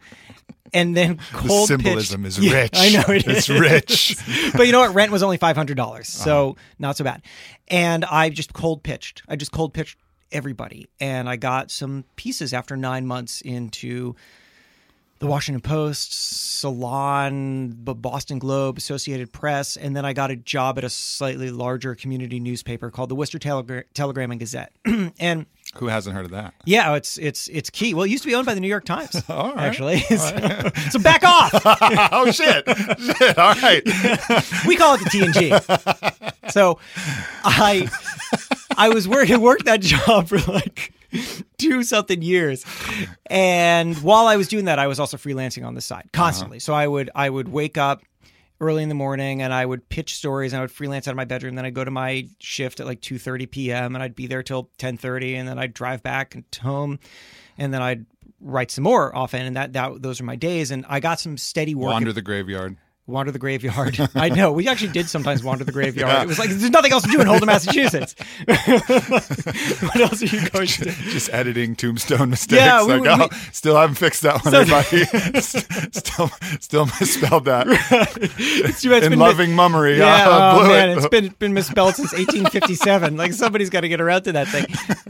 [0.75, 2.71] And then The cold symbolism pitched- is Yeah, rich.
[2.75, 3.61] I know it it's is.
[3.61, 4.17] rich.
[4.57, 4.95] but you know what?
[4.95, 6.61] Rent was only five hundred dollars, so Uh-huh.
[6.79, 7.23] not so bad.
[7.69, 9.23] And I just cold pitched.
[9.29, 9.99] I just cold pitched
[10.31, 14.17] everybody, and I got some pieces after nine months into
[15.23, 16.13] the Washington Post,
[16.59, 21.95] Salon, Boston Globe, Associated Press, and then I got a job at a slightly larger
[21.95, 24.73] community newspaper called the Worcester Telegra- Telegram and Gazette.
[25.21, 26.55] and Who hasn't heard of that?
[26.65, 27.95] yeah, it's it's it's key.
[27.95, 29.57] Well, it used to be owned by the New York Times, right.
[29.59, 30.01] actually.
[30.01, 31.53] so, so back off.
[32.13, 32.65] oh shit!
[32.67, 33.39] shit!
[33.39, 33.85] All right.
[34.67, 36.51] we call it the TNG.
[36.51, 36.81] So
[37.45, 37.89] I
[38.77, 40.93] I was working worked that job for like
[41.59, 42.65] two something years.
[43.27, 46.25] And while I was doing that, I was also freelancing on the side uh-huh.
[46.25, 46.59] constantly.
[46.59, 48.03] So I would I would wake up
[48.61, 51.17] early in the morning and I would pitch stories and I would freelance out of
[51.17, 51.57] my bedroom.
[51.57, 54.43] Then I'd go to my shift at like two thirty PM and I'd be there
[54.43, 56.99] till ten thirty and then I'd drive back and home
[57.59, 58.07] and then I'd
[58.41, 61.37] write some more often and that, that those are my days and I got some
[61.37, 62.77] steady work Wander the graveyard.
[63.09, 63.99] Wander the graveyard.
[64.15, 64.53] I know.
[64.53, 66.23] We actually did sometimes wander the graveyard.
[66.23, 68.15] It was like there's nothing else to do in Holden, Massachusetts.
[68.47, 70.91] what else are you going to do?
[71.11, 72.61] Just editing tombstone mistakes.
[72.63, 75.41] Yeah, we- like, we- oh, still haven't fixed that one, everybody.
[75.41, 76.29] still,
[76.61, 77.67] still misspelled that.
[77.69, 79.99] It's, it's In been loving mummery.
[79.99, 80.99] Yeah, uh, oh man, it.
[80.99, 83.17] it's been been misspelled since 1857.
[83.17, 84.67] like somebody's got to get around to that thing.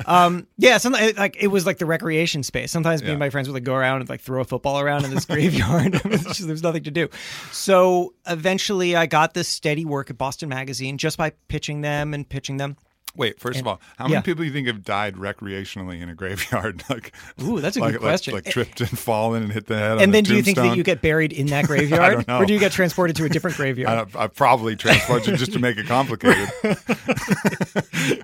[0.07, 2.71] Um, yeah, sometimes like it was like the recreation space.
[2.73, 5.05] Sometimes me and my friends would like go around and like throw a football around
[5.05, 5.93] in this graveyard.
[6.05, 7.09] Just- There's nothing to do.
[7.51, 7.82] So
[8.27, 12.57] eventually, I got this steady work at Boston Magazine just by pitching them and pitching
[12.57, 12.77] them.
[13.15, 14.15] Wait, first of all, how yeah.
[14.15, 16.83] many people do you think have died recreationally in a graveyard?
[16.91, 18.33] like, Ooh, that's a like, good question.
[18.35, 19.93] Like, tripped and fallen and hit the head.
[19.93, 22.29] on and the then do you think that you get buried in that graveyard, don't
[22.29, 22.39] know.
[22.39, 24.09] or do you get transported to a different graveyard?
[24.17, 26.49] I, I probably transported just to make it complicated,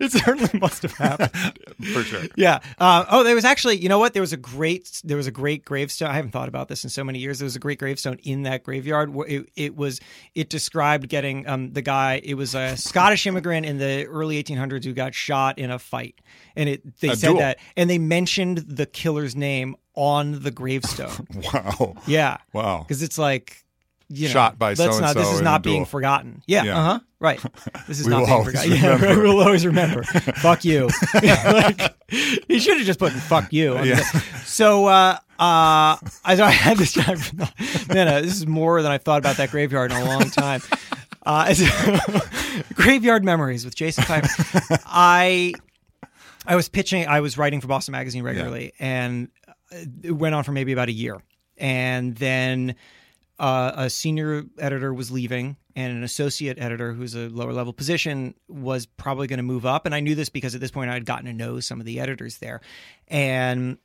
[0.00, 1.58] it certainly must have happened.
[1.92, 2.22] for sure.
[2.36, 2.60] Yeah.
[2.78, 4.14] Uh, oh, there was actually, you know what?
[4.14, 6.08] There was a great, there was a great gravestone.
[6.08, 7.40] I haven't thought about this in so many years.
[7.40, 9.12] There was a great gravestone in that graveyard.
[9.12, 10.00] Where it, it was,
[10.34, 12.22] it described getting um, the guy.
[12.24, 16.20] It was a Scottish immigrant in the early 1800s who got shot in a fight,
[16.56, 17.38] and it they A said duel.
[17.40, 21.26] that, and they mentioned the killer's name on the gravestone.
[21.52, 21.96] Wow.
[22.06, 22.38] yeah.
[22.52, 22.84] Wow.
[22.86, 23.64] Because it's like.
[24.10, 24.92] You know, Shot by let's not.
[24.94, 25.84] so-and-so This is not being duel.
[25.84, 26.42] forgotten.
[26.46, 26.62] Yeah.
[26.64, 26.78] Yeah.
[26.78, 27.00] Uh huh.
[27.20, 27.40] Right.
[27.88, 28.72] This is not being forgotten.
[28.76, 28.94] Yeah.
[28.94, 29.22] remember.
[29.22, 30.02] We'll always remember.
[30.02, 30.88] fuck you.
[31.12, 31.94] like,
[32.48, 34.00] he should have just put "fuck you." on Yeah.
[34.46, 37.18] So, uh, uh, I, I had this time.
[37.90, 40.62] No, no, this is more than I've thought about that graveyard in a long time.
[41.24, 41.54] Uh,
[42.74, 44.80] graveyard memories with Jason Feifer.
[44.86, 45.54] I
[46.46, 47.06] I was pitching.
[47.06, 49.28] I was writing for Boston Magazine regularly, and
[50.02, 51.22] it went on for maybe about a year.
[51.58, 52.76] And then
[53.38, 58.34] uh, a senior editor was leaving, and an associate editor, who's a lower level position,
[58.48, 59.86] was probably going to move up.
[59.86, 61.86] And I knew this because at this point I had gotten to know some of
[61.86, 62.60] the editors there,
[63.08, 63.78] and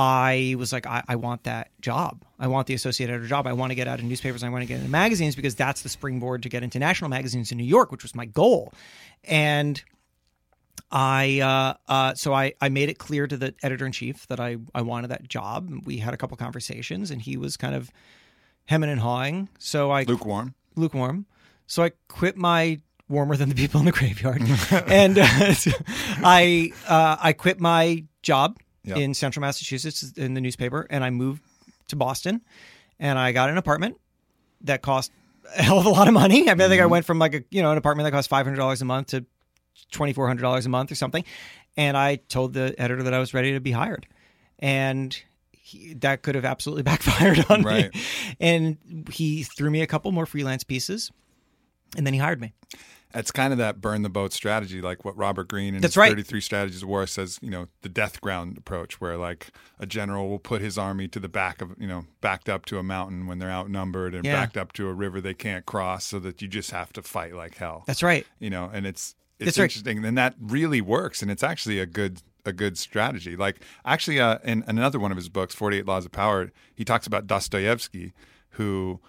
[0.00, 2.24] I was like, I, I want that job.
[2.38, 3.48] I want the associate editor job.
[3.48, 4.44] I want to get out of newspapers.
[4.44, 7.50] I want to get into magazines because that's the springboard to get into national magazines
[7.50, 8.72] in New York, which was my goal.
[9.24, 9.82] And
[10.92, 14.38] I uh, uh, so I, I made it clear to the editor in chief that
[14.38, 15.68] I, I wanted that job.
[15.84, 17.90] We had a couple conversations, and he was kind of
[18.66, 19.48] hemming and hawing.
[19.58, 20.54] So I Lukewarm.
[20.76, 21.26] lukewarm.
[21.66, 24.42] So I quit my warmer than the people in the graveyard,
[24.86, 25.24] and uh,
[26.22, 28.58] I uh, I quit my job
[28.88, 28.96] Yeah.
[28.96, 31.42] in Central Massachusetts in the newspaper, and I moved
[31.88, 32.40] to Boston,
[32.98, 33.98] and I got an apartment
[34.62, 35.12] that cost
[35.56, 36.48] a hell of a lot of money.
[36.50, 36.92] I, mean, I think I mm-hmm.
[36.92, 39.08] went from like a you know an apartment that cost five hundred dollars a month
[39.08, 39.24] to
[39.90, 41.24] twenty four hundred dollars a month or something,
[41.76, 44.06] and I told the editor that I was ready to be hired,
[44.58, 45.18] and.
[45.60, 47.94] He, that could have absolutely backfired on Right.
[47.94, 48.00] me.
[48.40, 48.78] And
[49.12, 51.12] he threw me a couple more freelance pieces,
[51.94, 52.54] and then he hired me.
[53.14, 55.96] It's kind of that burn the boat strategy, like what Robert Greene in That's his
[55.98, 56.10] right.
[56.10, 60.28] 33 Strategies of War says, you know, the death ground approach, where like a general
[60.28, 63.26] will put his army to the back of, you know, backed up to a mountain
[63.26, 64.34] when they're outnumbered and Yeah.
[64.34, 67.34] backed up to a river they can't cross so that you just have to fight
[67.34, 67.84] like hell.
[67.86, 68.26] That's right.
[68.38, 69.64] you know, and it's it's That's right.
[69.64, 73.36] interesting, and that really works, and it's actually a good a good strategy.
[73.36, 76.84] Like actually, uh, in another one of his books, Forty Eight Laws of Power, he
[76.84, 78.12] talks about Dostoevsky,
[78.50, 79.00] who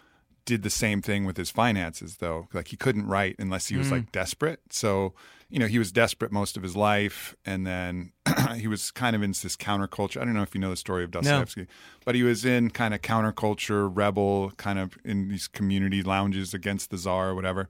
[0.49, 2.47] did the same thing with his finances, though.
[2.53, 3.91] Like he couldn't write unless he was Mm.
[3.91, 4.59] like desperate.
[4.71, 5.13] So
[5.51, 8.11] you know, he was desperate most of his life, and then
[8.55, 10.21] he was kind of in this counterculture.
[10.21, 11.65] I don't know if you know the story of Dostoevsky,
[12.05, 16.91] but he was in kind of counterculture, rebel, kind of in these community lounges against
[16.91, 17.67] the czar or whatever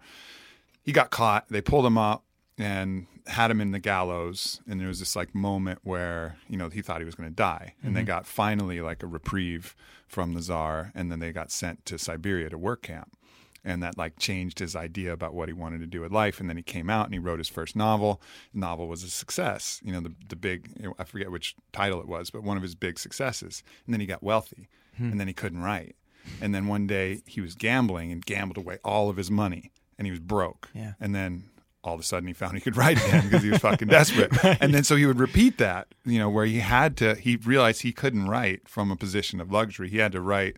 [0.81, 1.47] he got caught.
[1.49, 2.23] They pulled him up
[2.59, 4.59] and had him in the gallows.
[4.67, 7.35] And there was this like moment where, you know, he thought he was going to
[7.35, 7.73] die.
[7.81, 8.07] And they mm-hmm.
[8.07, 9.75] got finally like a reprieve
[10.07, 10.91] from the czar.
[10.93, 13.15] And then they got sent to Siberia to work camp.
[13.63, 16.39] And that like changed his idea about what he wanted to do with life.
[16.39, 18.21] And then he came out and he wrote his first novel.
[18.53, 19.79] The novel was a success.
[19.83, 22.75] You know, the, the big, I forget which title it was, but one of his
[22.75, 23.63] big successes.
[23.85, 24.67] And then he got wealthy
[24.97, 25.11] hmm.
[25.11, 25.95] and then he couldn't write.
[26.41, 30.05] And then one day he was gambling and gambled away all of his money and
[30.05, 30.69] he was broke.
[30.73, 30.93] Yeah.
[30.99, 31.49] And then
[31.83, 34.31] all of a sudden he found he could write again because he was fucking desperate.
[34.61, 37.81] And then so he would repeat that, you know, where he had to, he realized
[37.81, 39.89] he couldn't write from a position of luxury.
[39.89, 40.57] He had to write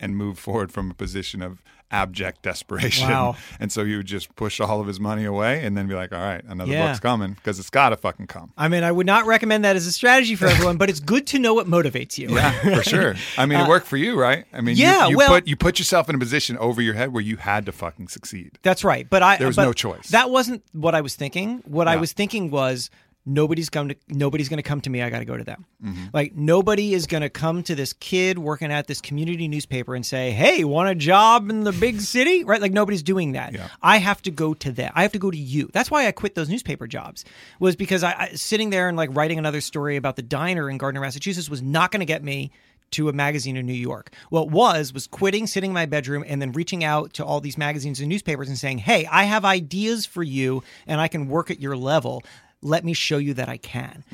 [0.00, 3.08] and move forward from a position of abject desperation.
[3.08, 3.36] Wow.
[3.60, 6.12] And so he would just push all of his money away and then be like,
[6.12, 6.88] all right, another Yeah.
[6.88, 8.52] book's coming because it's got to fucking come.
[8.58, 11.26] I mean, I would not recommend that as a strategy for everyone, but it's good
[11.28, 12.34] to know what motivates you.
[12.34, 13.14] Yeah, for sure.
[13.38, 14.44] I mean, it worked for you, right?
[14.52, 16.82] I mean, you- Uh, yeah, you, well- put you put yourself in a position over
[16.82, 18.58] your head where you had to fucking succeed.
[18.62, 19.08] That's right.
[19.08, 20.08] But I There was no choice.
[20.08, 21.62] That wasn't what I was thinking.
[21.64, 22.90] What I was thinking was
[23.26, 25.02] nobody's going to nobody's going to come to me.
[25.02, 25.66] I got to go to them.
[25.84, 26.04] Mm-hmm.
[26.12, 30.06] Like nobody is going to come to this kid working at this community newspaper and
[30.06, 32.60] say, "Hey, want a job in the big city?" Right?
[32.60, 33.52] Like nobody's doing that.
[33.52, 33.68] Yeah.
[33.82, 34.92] I have to go to them.
[34.94, 35.68] I have to go to you.
[35.72, 37.24] That's why I quit those newspaper jobs.
[37.58, 40.78] Was because I, I sitting there and like writing another story about the diner in
[40.78, 42.52] Gardner, Massachusetts was not going to get me
[42.92, 44.12] to a magazine in New York.
[44.30, 47.58] What was was quitting, sitting in my bedroom, and then reaching out to all these
[47.58, 51.50] magazines and newspapers and saying, "Hey, I have ideas for you, and I can work
[51.50, 52.22] at your level."
[52.62, 54.04] Let me show you that I can.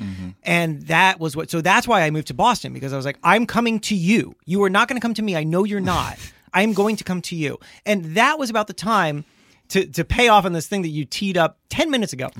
[0.43, 3.17] And that was what, so that's why I moved to Boston because I was like,
[3.23, 4.35] I'm coming to you.
[4.45, 5.35] You are not going to come to me.
[5.35, 6.17] I know you're not.
[6.53, 7.59] I am going to come to you.
[7.85, 9.25] And that was about the time
[9.69, 12.29] to, to pay off on this thing that you teed up 10 minutes ago.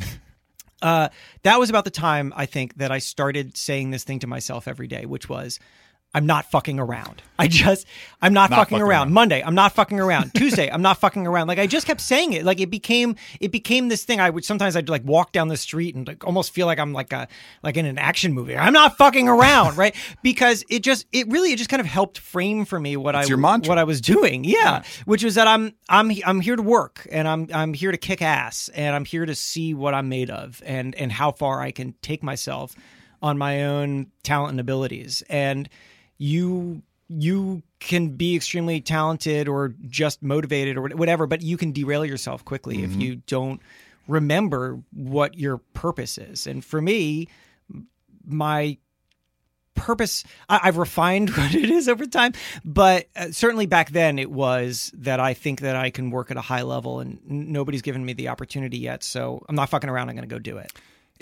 [0.83, 1.07] Uh,
[1.43, 4.67] that was about the time I think that I started saying this thing to myself
[4.67, 5.57] every day, which was,
[6.15, 7.23] I'm not fucking around.
[7.39, 7.87] I just,
[8.21, 9.07] I'm not, Not fucking, fucking around.
[9.07, 9.13] around.
[9.13, 10.33] Monday, I'm not fucking around.
[10.35, 11.47] Tuesday, I'm not fucking around.
[11.47, 12.45] Like I just kept saying it.
[12.45, 14.19] Like it became, it became this thing.
[14.19, 16.93] I would sometimes I'd like walk down the street and like almost feel like I'm
[16.93, 17.27] like a,
[17.63, 18.55] like in an action movie.
[18.55, 19.95] I'm not fucking around, right?
[20.21, 23.23] Because it just, it really, it just kind of helped frame for me what I,
[23.23, 23.69] your mantra.
[23.69, 24.43] what I was doing.
[24.43, 27.97] Yeah, which was that I'm, I'm, I'm here to work and I'm, I'm here to
[27.97, 31.61] kick ass and I'm here to see what I'm made of and and how far
[31.61, 32.75] I can take myself
[33.21, 35.23] on my own talent and abilities.
[35.29, 35.69] And
[36.23, 42.05] you you can be extremely talented or just motivated or whatever, but you can derail
[42.05, 43.61] yourself quickly if you don't
[44.07, 46.47] remember what your purpose is.
[46.47, 47.27] And for me,
[48.25, 48.77] my
[49.75, 52.31] purpose I, I've refined what it is over time,
[52.63, 56.37] but uh, certainly back then it was that I think that I can work at
[56.37, 59.03] a high level and n- nobody's given me the opportunity yet.
[59.03, 60.09] So I'm not fucking around.
[60.09, 60.71] I'm going to go do it.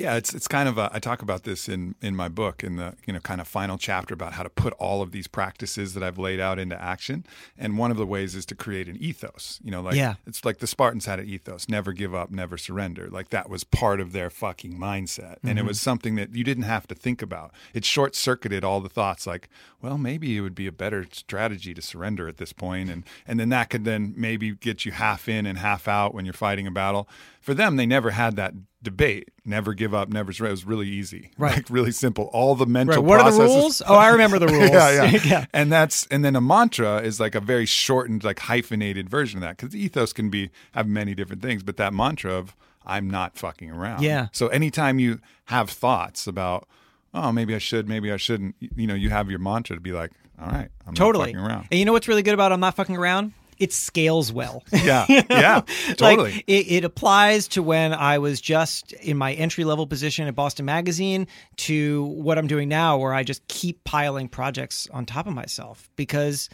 [0.02, 2.76] Yeah, it's it's kind of a, I talk about this in in my book in
[2.76, 5.94] the you know kind of final chapter about how to put all of these practices
[5.94, 7.26] that I've laid out into action.
[7.58, 9.60] And one of the ways is to create an ethos.
[9.64, 10.16] You know, like Yeah.
[10.26, 13.10] it's like the Spartans had an ethos: never give up, never surrender.
[13.10, 15.68] Like that was part of their fucking mindset, and it mm-hmm.
[15.68, 17.52] was something that you didn't have to think about.
[17.74, 19.28] It short circuited all the thoughts.
[19.28, 19.50] Like,
[19.82, 23.40] well, maybe it would be a better strategy to surrender at this point, and and
[23.40, 26.66] then that could then maybe get you half in and half out when you're fighting
[26.66, 27.08] a battle.
[27.40, 28.54] For them, they never had that
[28.84, 29.30] debate.
[29.46, 30.50] Never give up, never surrender.
[30.50, 31.56] It was really easy, Right.
[31.56, 32.30] Like really simple.
[32.34, 32.96] All the mental.
[32.96, 33.04] Right.
[33.04, 33.82] What are the rules?
[33.86, 34.70] Oh, I remember the rules.
[34.70, 35.20] yeah, yeah.
[35.26, 35.46] yeah.
[35.54, 39.42] And that's and then a mantra is like a very shortened, like hyphenated version of
[39.42, 42.56] that because ethos can be have many different things, but that mantra of
[42.86, 44.02] I'm not fucking around.
[44.02, 44.28] Yeah.
[44.32, 46.68] So anytime you have thoughts about,
[47.14, 49.92] oh, maybe I should, maybe I shouldn't, you, know, you have your mantra to be
[49.92, 50.12] like,
[50.42, 51.34] all right, I'm Totally.
[51.34, 51.68] not fucking around.
[51.70, 53.34] And you know what's really good about I'm not fucking around?
[53.62, 54.64] It scales well.
[54.82, 55.62] Yeah, yeah,
[55.96, 56.32] totally.
[56.32, 60.34] Like it, it applies to when I was just in my entry level position at
[60.34, 65.28] Boston Magazine to what I'm doing now, where I just keep piling projects on top
[65.28, 66.50] of myself because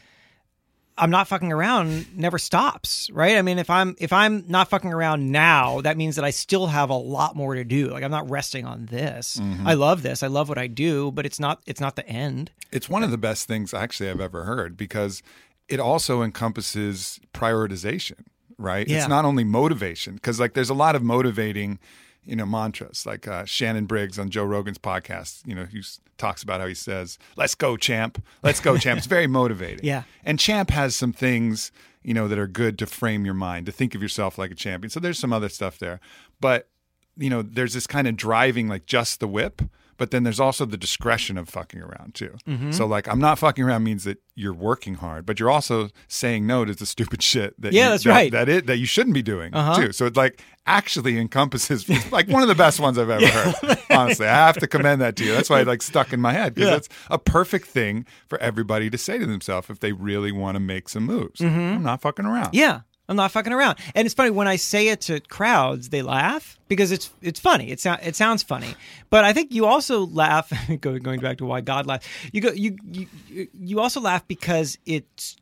[0.97, 3.37] I'm not fucking around never stops, right?
[3.37, 6.67] I mean, if I'm if I'm not fucking around now, that means that I still
[6.67, 7.89] have a lot more to do.
[7.89, 9.37] Like I'm not resting on this.
[9.37, 9.67] Mm-hmm.
[9.67, 10.23] I love this.
[10.23, 12.51] I love what I do, but it's not it's not the end.
[12.71, 15.21] It's one of the best things actually I've ever heard because
[15.69, 18.25] it also encompasses prioritization,
[18.57, 18.87] right?
[18.87, 18.97] Yeah.
[18.99, 21.79] It's not only motivation because like there's a lot of motivating,
[22.25, 25.45] you know, mantras like uh, Shannon Briggs on Joe Rogan's podcast.
[25.45, 25.81] You know, he
[26.17, 28.23] talks about how he says, "Let's go, champ!
[28.43, 29.79] Let's go, champ!" It's very motivating.
[29.83, 30.03] Yeah.
[30.25, 31.71] and champ has some things
[32.03, 34.55] you know that are good to frame your mind to think of yourself like a
[34.55, 34.89] champion.
[34.89, 35.99] So there's some other stuff there,
[36.39, 36.69] but
[37.17, 39.61] you know, there's this kind of driving like just the whip,
[39.97, 42.35] but then there's also the discretion of fucking around too.
[42.47, 42.71] Mm-hmm.
[42.71, 46.45] So like I'm not fucking around means that you're working hard, but you're also saying
[46.47, 48.31] no to the stupid shit that Yeah, you, that's that, right.
[48.31, 49.75] that it that you shouldn't be doing Uh-huh.
[49.87, 49.91] too.
[49.91, 53.77] So it like actually encompasses like one of the best ones I've ever heard.
[53.89, 55.31] Honestly, I have to commend that to you.
[55.33, 56.77] That's why it like stuck in my head because Yeah.
[56.77, 60.59] it's a perfect thing for everybody to say to themselves if they really want to
[60.59, 61.41] make some moves.
[61.41, 62.47] I'm not fucking around.
[62.47, 62.55] Mm-hmm.
[62.57, 63.79] Yeah, I'm not fucking around.
[63.95, 67.71] And it's funny when I say it to crowds, they laugh because it's it's funny.
[67.71, 68.75] It sounds it sounds funny.
[69.09, 70.51] But I think you also laugh
[70.81, 72.07] going going back to why God laughs.
[72.31, 73.07] You go you you
[73.53, 75.37] you also laugh because it's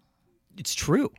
[0.58, 1.12] it's true.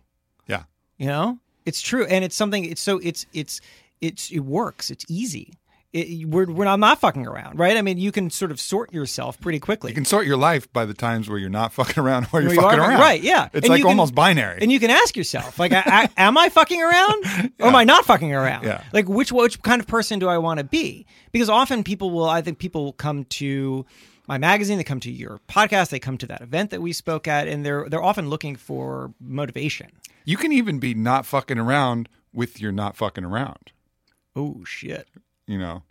[0.46, 0.64] Yeah.
[0.98, 2.64] You know, it's true, and it's something.
[2.64, 3.60] It's so it's it's
[4.00, 4.90] it's it works.
[4.90, 5.54] It's easy.
[5.92, 7.76] It, we're we're not, not fucking around, right?
[7.76, 9.90] I mean, you can sort of sort yourself pretty quickly.
[9.92, 12.54] You can sort your life by the times where you're not fucking around or you're
[12.54, 13.00] you fucking are- around.
[13.00, 13.48] right, yeah.
[13.52, 14.58] It's And like can- almost binary.
[14.60, 17.24] And you can ask yourself, like, I, I, am I fucking around
[17.60, 18.64] or am I not fucking around?
[18.64, 18.82] Yeah.
[18.92, 21.06] Like, which which kind of person do I want to be?
[21.32, 23.86] Because often people will, I think people will come to
[24.28, 27.28] my magazine, they come to your podcast, they come to that event that we spoke
[27.28, 29.88] at, and they're they're often looking for motivation.
[30.24, 33.70] you can even be not fucking around with your not fucking around,
[34.34, 35.06] Oh shit!
[35.46, 35.82] You know,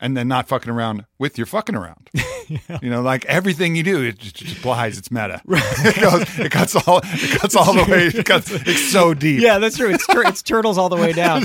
[0.00, 2.10] and then not fucking around with your fucking around.
[2.80, 4.98] You know, like everything you do, it just, applies.
[4.98, 5.42] It's meta.
[5.48, 7.00] it, goes, it cuts all.
[7.02, 8.06] It cuts all the way.
[8.06, 8.52] It cuts.
[8.52, 9.40] It's so deep.
[9.40, 9.90] Yeah, that's true.
[9.90, 11.40] It's tur- it's turtles all the way down.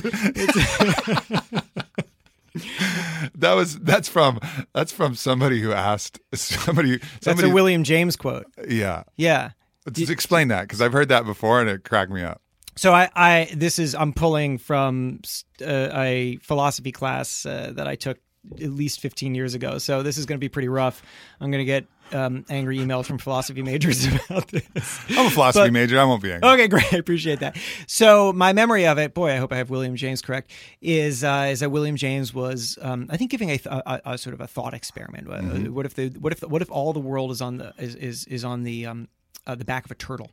[3.33, 3.79] That was.
[3.79, 4.39] That's from.
[4.73, 6.99] That's from somebody who asked somebody.
[7.23, 8.45] That's a William James quote.
[8.69, 9.01] yeah.
[9.17, 9.51] Yeah.
[9.87, 12.41] Let's explain that because I've heard that before and it cracked me up.
[12.75, 15.21] So I, I this is I'm pulling from
[15.61, 18.17] uh, a philosophy class uh, that I took
[18.59, 19.77] at least 15 years ago.
[19.77, 21.03] So this is going to be pretty rough.
[21.39, 24.99] I'm going to get um, angry emails from philosophy majors about this.
[25.11, 25.99] I'm a philosophy But- major.
[25.99, 26.49] I won't be angry.
[26.49, 26.91] Okay, great.
[26.91, 27.55] I appreciate that.
[27.87, 30.49] So my memory of it, boy, I hope I have William James correct,
[30.81, 34.17] is uh, is that William James was, um, I think, giving a, th- a, a
[34.17, 35.29] sort of a thought experiment.
[35.29, 37.93] Uh, What if the what if what if all the world is on the is
[37.95, 39.07] is, is on the um,
[39.45, 40.31] uh, the back of a turtle,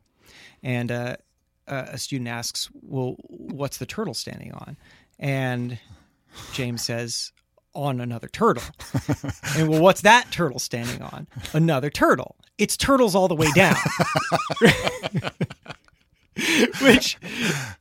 [0.63, 1.15] and uh,
[1.69, 4.77] a student asks, "Well, what's the turtle standing on?"
[5.19, 5.79] And
[6.53, 7.31] James says,
[7.73, 8.63] "On another turtle."
[9.57, 11.27] and well, what's that turtle standing on?
[11.53, 12.35] Another turtle.
[12.57, 13.75] it's turtles all the way down.
[16.81, 17.17] Which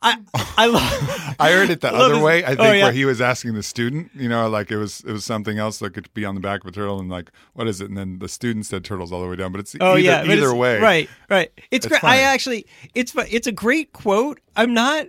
[0.02, 0.18] I
[0.56, 1.36] I love.
[1.38, 2.44] I heard it the other his- way.
[2.44, 2.82] I oh, think oh, yeah.
[2.84, 5.78] where he was asking the student, you know, like it was it was something else
[5.78, 7.88] that could be on the back of a turtle, and like, what is it?
[7.88, 10.22] And then the student said turtles all the way down, but it's Oh either, yeah,
[10.22, 11.52] but either way, Right, right.
[11.70, 12.00] It's, It's great.
[12.00, 12.18] funny.
[12.18, 14.40] I actually, it's it's a great quote.
[14.56, 15.06] I'm not,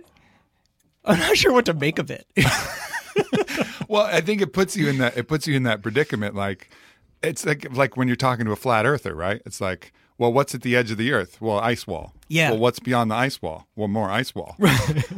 [1.04, 2.26] I'm not sure what to make of it.
[3.88, 6.36] Well, I think it puts you in that it puts you in that predicament.
[6.36, 6.70] Like
[7.24, 9.42] it's like like when you're talking to a flat earther, right?
[9.44, 11.40] It's like, well, what's at the edge of the earth?
[11.40, 12.12] Well, ice wall.
[12.28, 12.50] Yeah.
[12.50, 13.66] Well, what's beyond the ice wall?
[13.74, 14.54] Well, more ice wall.
[14.58, 14.74] well,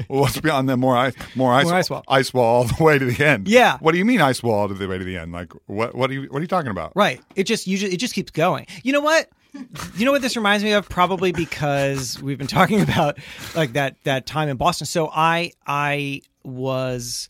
[0.06, 2.04] what's beyond the more ice more ice More ice wall.
[2.06, 3.48] Ice wall all the way to the end.
[3.48, 3.78] Yeah.
[3.80, 5.32] What do you mean ice wall all the way to the end?
[5.32, 6.92] Like what what are you what are you talking about?
[6.94, 7.20] right.
[7.34, 8.68] It just you just, it just keeps going.
[8.84, 9.28] You know what?
[9.96, 10.88] You know what this reminds me of?
[10.88, 13.18] Probably because we've been talking about
[13.56, 14.86] like that that time in Boston.
[14.86, 17.26] So I I was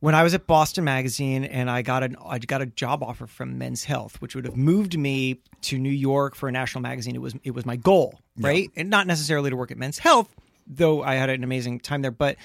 [0.00, 3.26] when I was at Boston Magazine and I got an I got a job offer
[3.26, 7.14] from Men's Health, which would have moved me to New York for a national magazine.
[7.14, 8.70] It was it was my goal, right?
[8.76, 10.34] And not necessarily to work at Men's Health,
[10.66, 12.36] though I had an amazing time there, but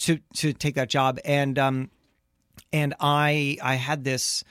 [0.00, 1.90] to to take that job and um
[2.72, 4.44] and I I had this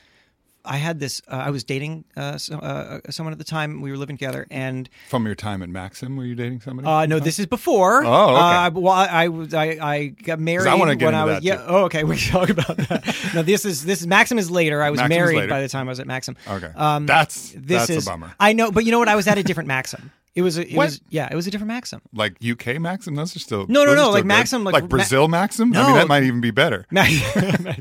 [0.63, 3.91] I had this uh, I was dating uh, so, uh, someone at the time we
[3.91, 6.87] were living together and From your time at Maxim, were you dating somebody?
[6.87, 8.03] uh, no, this is before.
[8.05, 8.39] Oh, okay.
[8.39, 11.25] Uh, well, I, I was I, I got married I wanna get when into I
[11.25, 11.55] was that, yeah.
[11.57, 11.63] too.
[11.67, 13.15] Oh, okay, we can talk about that.
[13.35, 14.81] no, this is this is Maxim is later.
[14.83, 15.49] I was Maxim married later.
[15.49, 16.35] by the time I was at Maxim.
[16.47, 16.71] okay.
[16.75, 18.33] Um, that's this that's is a bummer.
[18.39, 19.07] I know, but you know what?
[19.09, 20.11] I was at a different Maxim.
[20.33, 20.85] It was a, it What?
[20.85, 22.01] was yeah, it was a different Maxim.
[22.13, 24.27] Like UK Maxim, those are still No, no, no, like good.
[24.27, 25.73] Maxim, like like Ma- Brazil Maxim.
[25.73, 25.87] I No.
[25.87, 26.85] mean, that might even be better.
[26.91, 27.75] Ma- I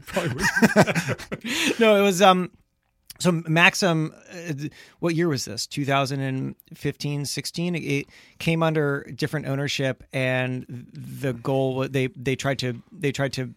[1.78, 2.50] no, it was um.
[3.20, 4.68] So Maxim, uh,
[5.00, 5.66] what year was this?
[5.66, 7.74] 2015, 16.
[7.74, 8.06] It
[8.38, 13.54] came under different ownership, and the goal they they tried to they tried to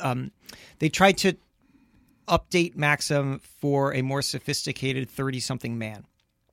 [0.00, 0.32] um
[0.80, 1.34] they tried to
[2.28, 6.04] update Maxim for a more sophisticated 30 something man.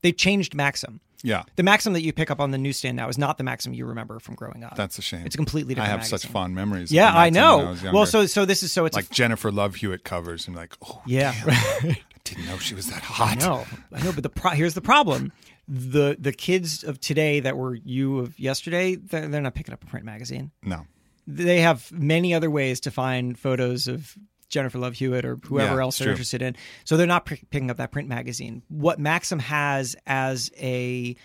[0.02, 1.02] They changed Maxim.
[1.24, 3.74] Yeah, The Maxim that you pick up on the newsstand now is not the Maxim
[3.74, 4.76] you remember from growing up.
[4.76, 5.26] that's a shame.
[5.26, 5.90] it's a completely different.
[5.90, 6.92] I have such fond memories.
[6.92, 7.76] Yeah, I when I know.
[7.94, 11.02] well, so so this is so it's like Jennifer Love Hewitt covers, and like, oh,
[11.06, 11.34] yeah.
[11.48, 13.40] I didn't know she was that hot.
[13.40, 15.32] No, I know, but the pro- here's the problem:
[15.68, 19.84] the the kids of today that were you of yesterday, they're, they're not picking up
[19.84, 20.52] a print magazine.
[20.64, 20.86] No,
[21.28, 24.16] They have many other ways to find photos of
[24.52, 26.12] Jennifer Love Hewitt or whoever Yeah, else they're true.
[26.12, 26.56] interested in.
[26.86, 28.62] So they're not p- picking up that print magazine.
[28.68, 31.16] What Maxim has as a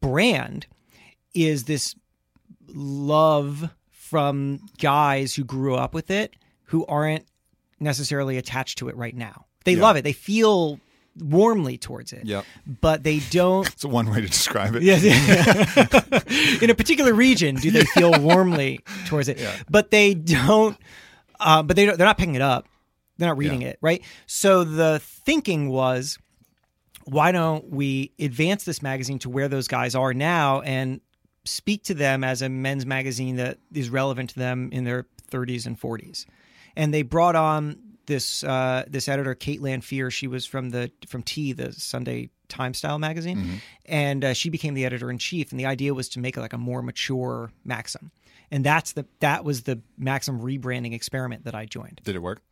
[0.00, 0.66] brand
[1.34, 1.96] is this
[2.68, 7.24] love from guys who grew up with it who aren't
[7.80, 9.46] necessarily attached to it right now.
[9.64, 9.82] They Yeah.
[9.82, 10.02] love it.
[10.04, 10.78] They feel
[11.18, 12.24] warmly towards it.
[12.26, 12.44] Yep.
[12.80, 14.82] But they don't it's one way to describe it.
[14.82, 15.02] Yes.
[16.62, 19.38] in a particular region, do they feel warmly towards it?
[19.38, 19.54] Yeah.
[19.70, 20.76] But they don't.
[21.40, 22.66] Uh, but they don't, they're not picking it up.
[23.18, 23.68] They're not reading Yeah.
[23.68, 24.02] it, right?
[24.26, 26.18] So the thinking was,
[27.04, 31.00] why don't we advance this magazine to where those guys are now and
[31.44, 35.66] speak to them as a men's magazine that is relevant to them in their 30s
[35.66, 36.24] and 40s?
[36.76, 40.10] And they brought on this uh, this editor, Kate Lanphear.
[40.10, 44.74] She was from the from T, the Sunday Time Style magazine, and uh, she became
[44.74, 45.52] the editor in chief.
[45.52, 48.10] And the idea was to make it like a more mature Maxim,
[48.50, 52.00] and that's the that was the Maxim rebranding experiment that I joined.
[52.04, 52.42] Did it work?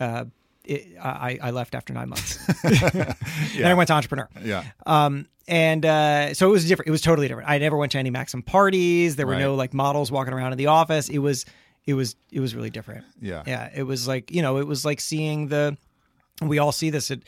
[0.00, 0.24] Uh,
[0.64, 2.38] it, I, I left after nine months.
[2.62, 4.28] Then I went to entrepreneur.
[4.42, 4.64] Yeah.
[4.86, 6.88] Um, and uh, so it was different.
[6.88, 7.48] It was totally different.
[7.48, 9.16] I never went to any Maxim parties.
[9.16, 11.08] There were no like models walking around in the office.
[11.08, 11.44] It was,
[11.86, 13.04] it was, it was really different.
[13.20, 13.42] Yeah.
[13.46, 13.68] Yeah.
[13.74, 15.76] It was like you know, it was like seeing the.
[16.40, 17.20] We all see this at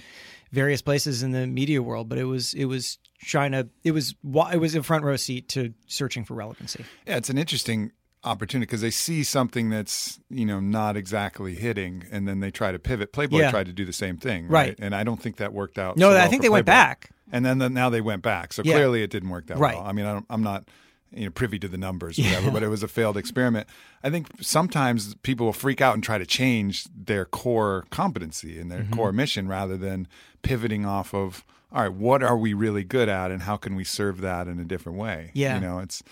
[0.52, 4.14] various places in the media world, but it was it was trying to it was
[4.52, 6.84] it was a front row seat to searching for relevancy.
[7.06, 7.92] Yeah, it's an interesting
[8.24, 12.72] opportunity because they see something that's you know not exactly hitting, and then they try
[12.72, 13.12] to pivot.
[13.12, 13.50] Playboy Yeah.
[13.50, 14.68] tried to do the same thing, right?
[14.68, 14.78] Right.
[14.80, 15.96] And I don't think that worked out.
[15.96, 17.10] No, so I well think they went back.
[17.32, 18.52] and then the, now they went back.
[18.52, 18.74] So Yeah.
[18.74, 19.74] clearly, it didn't work that Right.
[19.76, 19.86] well.
[19.86, 20.68] I mean, I don't, I'm not
[21.14, 23.66] you know privy to the numbers, or whatever, but it was a failed experiment.
[24.02, 28.70] I think sometimes people will freak out and try to change their core competency and
[28.70, 28.94] their Mm-hmm.
[28.94, 30.06] core mission rather than
[30.42, 31.44] pivoting off of.
[31.74, 34.60] All right, what are we really good at, and how can we serve that in
[34.60, 35.30] a different way?
[35.32, 35.54] Yeah.
[35.54, 36.02] you know, it's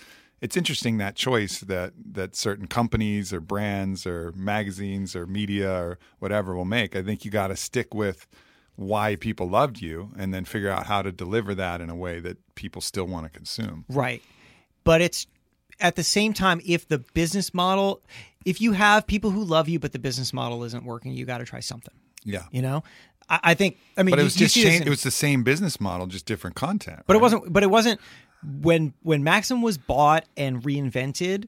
[0.41, 5.99] it's interesting that choice that that certain companies or brands or magazines or media or
[6.19, 6.95] whatever will make.
[6.95, 8.27] I think you got to stick with
[8.75, 12.19] why people loved you and then figure out how to deliver that in a way
[12.19, 13.85] that people still want to consume.
[13.89, 14.23] Right.
[14.83, 15.27] But it's
[15.79, 18.01] at the same time, if the business model,
[18.45, 21.39] if you have people who love you, but the business model isn't working, you got
[21.39, 21.93] to try something.
[22.23, 22.43] Yeah.
[22.51, 22.83] You know,
[23.29, 23.77] I, I think.
[23.97, 25.79] I mean, But it was you just this change, in- it was the same business
[25.79, 27.01] model, just different content.
[27.05, 27.51] but it wasn't.
[27.53, 27.99] But it wasn't
[28.43, 31.47] when when Maxim was bought and reinvented.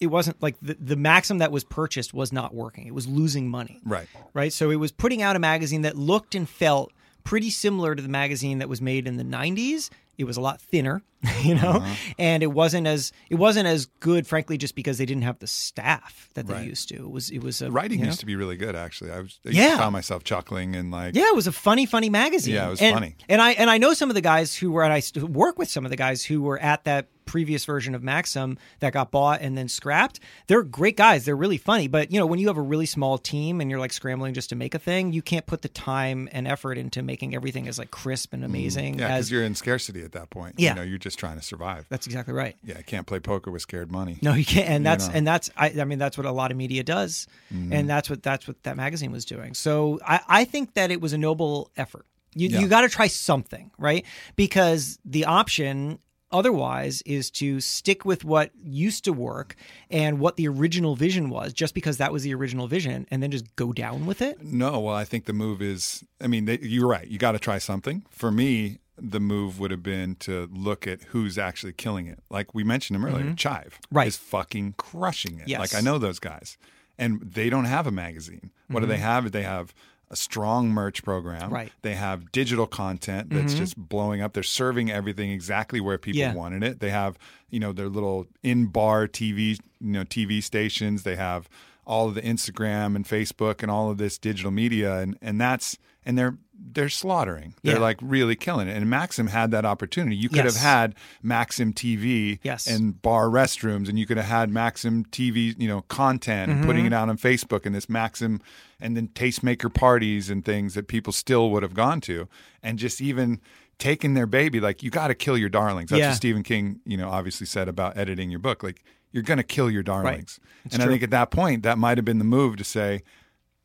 [0.00, 2.88] It wasn't like the, the Maxim that was purchased was not working.
[2.88, 3.80] It was losing money.
[3.84, 4.08] right.
[4.34, 4.52] right?
[4.52, 6.90] So it was putting out a magazine that looked and felt
[7.22, 9.90] pretty similar to the magazine that was made in the 90s.
[10.22, 11.02] It was a lot thinner,
[11.42, 11.94] you know, Uh-huh.
[12.18, 15.46] and it wasn't as it wasn't as good, frankly, just because they didn't have the
[15.46, 16.66] staff that they Right.
[16.66, 16.94] used to.
[16.96, 18.10] It was it was a Writing you know?
[18.10, 19.10] used to be really good, actually.
[19.10, 19.76] I was I Yeah.
[19.76, 22.54] found myself chuckling and like, Yeah, it was a funny, funny magazine.
[22.54, 23.16] Yeah, it was and, funny.
[23.28, 25.68] And I and I know some of the guys who were, and I work with
[25.68, 29.40] some of the guys who were at that previous version of Maxim that got bought
[29.40, 30.20] and then scrapped.
[30.46, 31.24] They're great guys.
[31.24, 31.88] They're really funny.
[31.88, 34.48] But you know, when you have a really small team and you're like scrambling just
[34.50, 37.78] to make a thing, you can't put the time and effort into making everything as
[37.78, 39.00] like crisp and amazing Mm.
[39.00, 39.10] yeah, as.
[39.10, 40.54] because you're in scarcity at that point.
[40.58, 40.70] Yeah.
[40.70, 41.86] You know, you're just trying to survive.
[41.88, 42.56] That's exactly right.
[42.64, 44.18] Yeah, I can't play poker with scared money.
[44.22, 44.68] No, you can't.
[44.68, 45.14] And that's know.
[45.14, 47.72] and that's I, I mean that's what a lot of media does, Mm-hmm.
[47.72, 49.54] and that's what that's what that magazine was doing.
[49.54, 52.06] So I, I think that it was a noble effort.
[52.34, 52.60] You Yeah.
[52.60, 54.04] you got to try something, right?
[54.36, 55.98] Because the option
[56.32, 59.54] otherwise is to stick with what used to work
[59.90, 63.30] and what the original vision was, just because that was the original vision, and then
[63.30, 64.42] just go down with it.
[64.42, 66.02] No, well, I think the move is.
[66.20, 67.06] I mean, they, you're right.
[67.06, 68.04] You got to try something.
[68.10, 72.20] For me, the move would have been to look at who's actually killing it.
[72.30, 73.96] Like we mentioned him earlier, Chive Mm-hmm.
[73.96, 74.06] Right.
[74.08, 75.48] is fucking crushing it.
[75.48, 75.60] Yes.
[75.60, 76.56] Like I know those guys,
[76.98, 78.50] and they don't have a magazine.
[78.68, 79.32] What do they have?
[79.32, 79.74] They have
[80.12, 81.42] a strong merch program.
[81.42, 81.54] Mm-hmm.
[81.54, 81.66] Right.
[81.68, 81.78] Mm-hmm.
[81.82, 84.34] They have digital content that's just blowing up.
[84.34, 86.34] They're serving everything exactly where people Yeah.
[86.34, 86.80] wanted it.
[86.80, 91.02] They have, you know, their little in-bar TV, you know, TV stations.
[91.02, 91.48] They have
[91.86, 95.78] all of the Instagram and Facebook and all of this digital media and and that's
[96.06, 96.36] and they're
[96.74, 97.54] they're slaughtering.
[97.62, 97.80] They're Yeah.
[97.80, 98.76] like really killing it.
[98.76, 100.16] And Maxim had that opportunity.
[100.16, 100.56] You could Yes.
[100.56, 102.66] have had Maxim TV Yes.
[102.66, 106.66] and bar restrooms and you could have had Maxim TV, you know, content and Mm-hmm.
[106.68, 108.40] putting it out on Facebook and this Maxim
[108.80, 112.28] and then tastemaker parties and things that people still would have gone to
[112.62, 113.40] and just even
[113.78, 115.90] taking their baby like you got to kill your darlings.
[115.90, 116.08] That's Yeah.
[116.08, 118.62] what Stephen King, you know, obviously said about editing your book.
[118.62, 120.38] Like you're going to kill your darlings.
[120.64, 120.90] It's and true.
[120.90, 123.02] I think at that point that might have been the move to say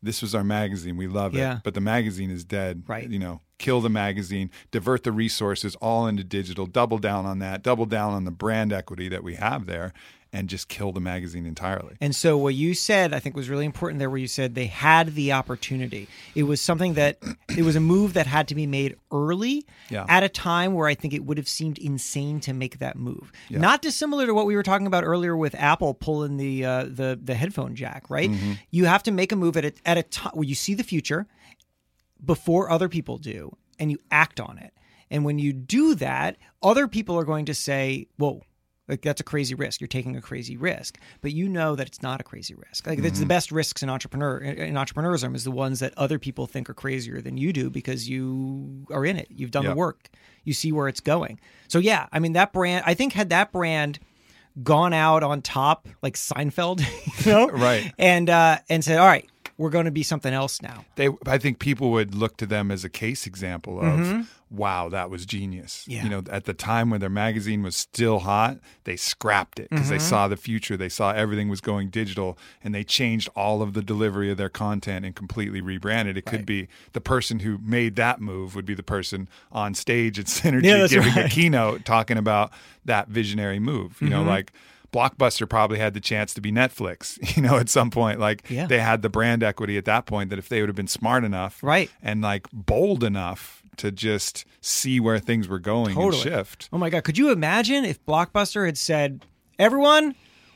[0.01, 0.97] this was our magazine.
[0.97, 1.59] We love it, Yeah.
[1.63, 2.83] but the magazine is dead.
[2.87, 3.09] Right.
[3.09, 7.64] You know, kill the magazine, divert the resources all into digital, double down on that,
[7.64, 9.93] double down on the brand equity that we have there,
[10.34, 11.95] and just kill the magazine entirely.
[12.01, 14.66] And so what you said, I think, was really important there, where you said they
[14.66, 16.10] had the opportunity.
[16.36, 17.18] It was something that
[17.58, 20.05] it was a move that had to be made early Yeah.
[20.10, 23.32] at a time where I think it would have seemed insane to make that move.
[23.49, 27.18] Not dissimilar to what we were talking about earlier with Apple pulling the uh, the
[27.24, 28.10] the headphone jack.
[28.10, 28.30] Right?
[28.70, 30.84] You have to make a move at a, at a time where you see the
[30.84, 31.26] future
[32.24, 34.74] before other people do, and you act on it.
[35.09, 38.41] And when you do that, other people are going to say, "Whoa."
[38.89, 39.82] Like that's a crazy risk.
[39.82, 42.88] You're taking a crazy risk, but you know that it's not a crazy risk.
[42.88, 46.47] Like it's the best risks in entrepreneur in entrepreneurism is the ones that other people
[46.47, 49.28] think are crazier than you do because you are in it.
[49.30, 49.74] You've done Yep.
[49.74, 50.09] the work.
[50.45, 51.38] You see where it's going.
[51.68, 52.86] So yeah, I mean that brand.
[52.88, 53.99] I think had that brand
[54.63, 56.80] gone out on top like Seinfeld,
[57.26, 57.91] you know, Right.
[57.97, 61.38] and uh, and said, "All right, we're going to be something else now." They, I
[61.38, 65.82] think people would look to them as a case example of, wow, that was genius.
[65.82, 65.91] Mm-hmm.
[65.91, 66.03] Yeah.
[66.03, 69.89] You know, at the time when their magazine was still hot, they scrapped it because
[69.89, 70.05] they Mm-hmm.
[70.08, 70.78] saw the future.
[70.78, 74.49] They saw everything was going digital and they changed all of the delivery of their
[74.49, 76.18] content and completely rebranded.
[76.18, 80.18] It could be the person who made that move would be the person on stage
[80.20, 81.26] at Synergy Yeah, giving a right.
[81.26, 81.28] Mm-hmm.
[81.30, 82.51] keynote talking about
[82.86, 83.97] that visionary move.
[84.01, 84.53] You know, like
[84.97, 88.19] Blockbuster probably had the chance to be Netflix, you know, at some point.
[88.19, 88.65] Like Yeah.
[88.67, 91.23] they had the brand equity at that point that if they would have been smart
[91.23, 91.89] enough Right.
[92.01, 96.21] and like bold enough to just see where things were going Totally.
[96.21, 96.69] and shift.
[96.73, 99.23] Oh my god, could you imagine if Blockbuster had said,
[99.59, 100.15] "Everyone,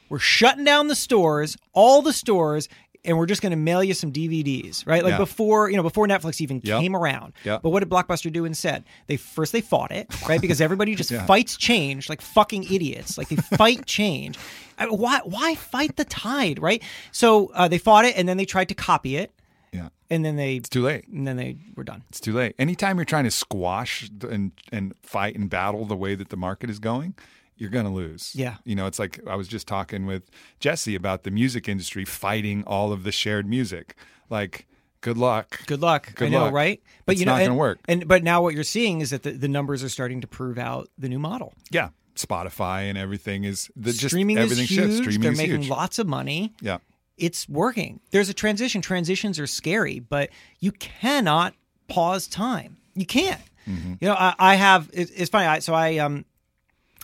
[0.10, 2.68] we're shutting down the stores, all the stores,
[3.04, 5.04] and we're just going to mail you some DVDs." Right?
[5.04, 5.18] Like Yeah.
[5.18, 6.80] before, you know, before Netflix even Yep.
[6.82, 7.34] came around.
[7.44, 7.62] Yep.
[7.64, 8.84] But what did Blockbuster do instead?
[9.08, 10.40] They first they fought it, right?
[10.46, 11.26] Because everybody just Yeah.
[11.26, 13.18] fights change like fucking idiots.
[13.18, 14.38] Like they fight change.
[14.78, 16.82] I mean, why why fight the tide, right?
[17.12, 19.32] So uh, they fought it and then they tried to copy it
[19.72, 19.90] Yeah.
[20.10, 21.08] and then they It's too late.
[21.08, 22.04] and then they were done.
[22.10, 22.56] It's too late.
[22.60, 26.70] Anytime you're trying to squash and and fight and battle the way that the market
[26.70, 27.14] is going,
[27.62, 28.34] you're going to lose.
[28.34, 28.56] Yeah.
[28.66, 30.24] You know, it's like I was just talking with
[30.60, 33.96] Jesse about the music industry fighting all of the shared music.
[34.32, 34.66] Like,
[35.02, 35.64] good luck.
[35.68, 36.16] Good luck.
[36.16, 36.82] Good I know, right?
[37.06, 37.80] But It's you know, it's not and, gonna work.
[37.88, 40.58] And but now what you're seeing is that the, the numbers are starting to prove
[40.58, 41.54] out the new model.
[41.70, 41.90] Yeah.
[42.16, 44.80] Spotify and everything is the just Streaming everything is huge.
[44.80, 44.98] shifts.
[44.98, 45.70] Streaming They're is making huge.
[45.70, 46.54] lots of money.
[46.62, 46.80] Yeah.
[47.18, 48.00] It's working.
[48.10, 48.82] There's a transition.
[48.82, 51.54] Transitions are scary, but you cannot
[51.88, 52.78] pause time.
[52.96, 53.42] You can't.
[53.68, 53.94] Mm-hmm.
[54.02, 54.90] You know, I, I have.
[54.92, 55.46] It, it's funny.
[55.46, 56.26] I, so I um.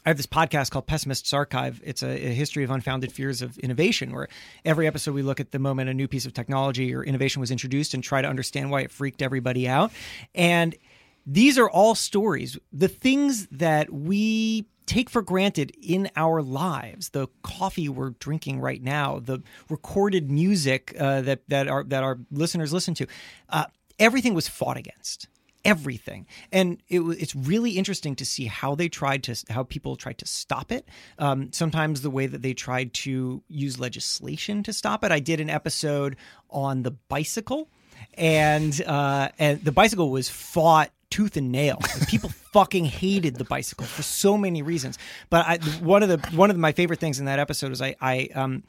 [0.08, 1.82] I have this podcast called Pessimist's Archive.
[1.84, 4.30] It's a, a history of unfounded fears of innovation, where
[4.64, 7.52] every episode we look at the moment a new piece of technology or innovation was
[7.52, 9.92] introduced and try to understand why it freaked everybody out.
[10.34, 10.78] And
[11.26, 12.58] these are all stories.
[12.72, 18.82] The things that we take for granted in our lives, the coffee we're drinking right
[18.82, 19.40] now, the
[19.70, 23.08] recorded music uh, that that our that our listeners listen to,
[23.50, 23.66] uh,
[24.00, 25.28] everything was fought against.
[25.68, 26.26] Everything.
[26.52, 30.26] And it, it's really interesting to see how they tried to, how people tried to
[30.26, 30.88] stop it.
[31.20, 35.12] Um, sometimes the way that they tried to use legislation to stop it.
[35.12, 36.16] I did an episode
[36.50, 37.70] on the bicycle,
[38.14, 41.80] and uh, and the bicycle was fought tooth and nail.
[42.08, 44.98] People fucking hated the bicycle for so many reasons.
[45.30, 47.96] But I, one of the one of my favorite things in that episode is I
[48.00, 48.64] I um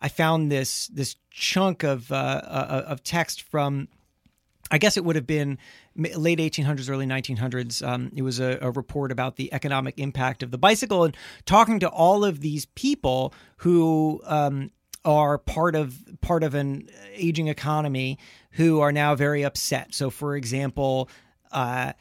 [0.00, 3.88] I found this this chunk of uh, uh, of text from
[4.74, 5.58] I guess it would have been
[5.96, 7.86] late 1800s, early 1900s.
[7.86, 11.16] Um, it was a, a report about the economic impact of the bicycle and
[11.46, 14.72] talking to all of these people who um,
[15.04, 18.18] are part of part of an aging economy
[18.52, 19.94] who are now very upset.
[19.94, 21.08] So, for example.
[21.52, 21.92] Uh,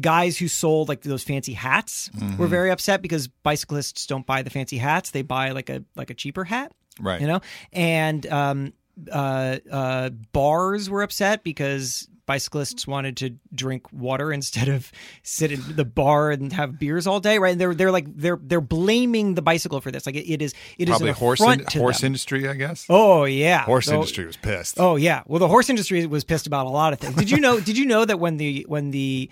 [0.00, 4.48] guys who sold like those fancy hats were very upset because bicyclists don't buy the
[4.48, 7.20] fancy hats; they buy like a like a cheaper hat Right.
[7.20, 7.40] you know
[7.74, 8.72] and um
[9.10, 14.92] uh uh bars were upset because bicyclists wanted to drink water instead of
[15.24, 18.60] sit in the bar and have beers all day right they're they're like they're they're
[18.60, 21.64] blaming the bicycle for this like it, it is it is Probably an horse in-
[21.72, 22.06] horse them.
[22.06, 22.86] industry, I guess.
[22.88, 24.78] oh yeah horse So- industry was pissed.
[24.78, 25.22] Oh yeah.
[25.26, 27.16] Well, the horse industry was pissed about a lot of things.
[27.16, 27.58] Did you know?
[27.60, 29.28] did you know that when the when the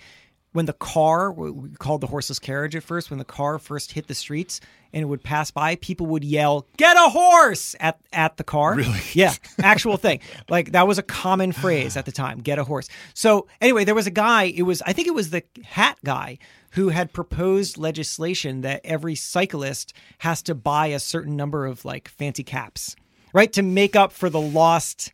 [0.51, 4.07] when the car we called the horseless carriage at first, when the car first hit
[4.07, 4.59] the streets
[4.93, 8.75] and it would pass by, people would yell "Get a horse!" at at the car.
[8.75, 8.99] Really?
[9.13, 10.19] Yeah, actual thing.
[10.49, 12.39] Like that was a common phrase at the time.
[12.39, 12.87] Get a horse.
[13.13, 14.43] So anyway, there was a guy.
[14.43, 16.37] It was I think it was the hat guy
[16.71, 22.07] who had proposed legislation that every cyclist has to buy a certain number of like
[22.07, 22.95] fancy caps,
[23.33, 25.11] right, to make up for the lost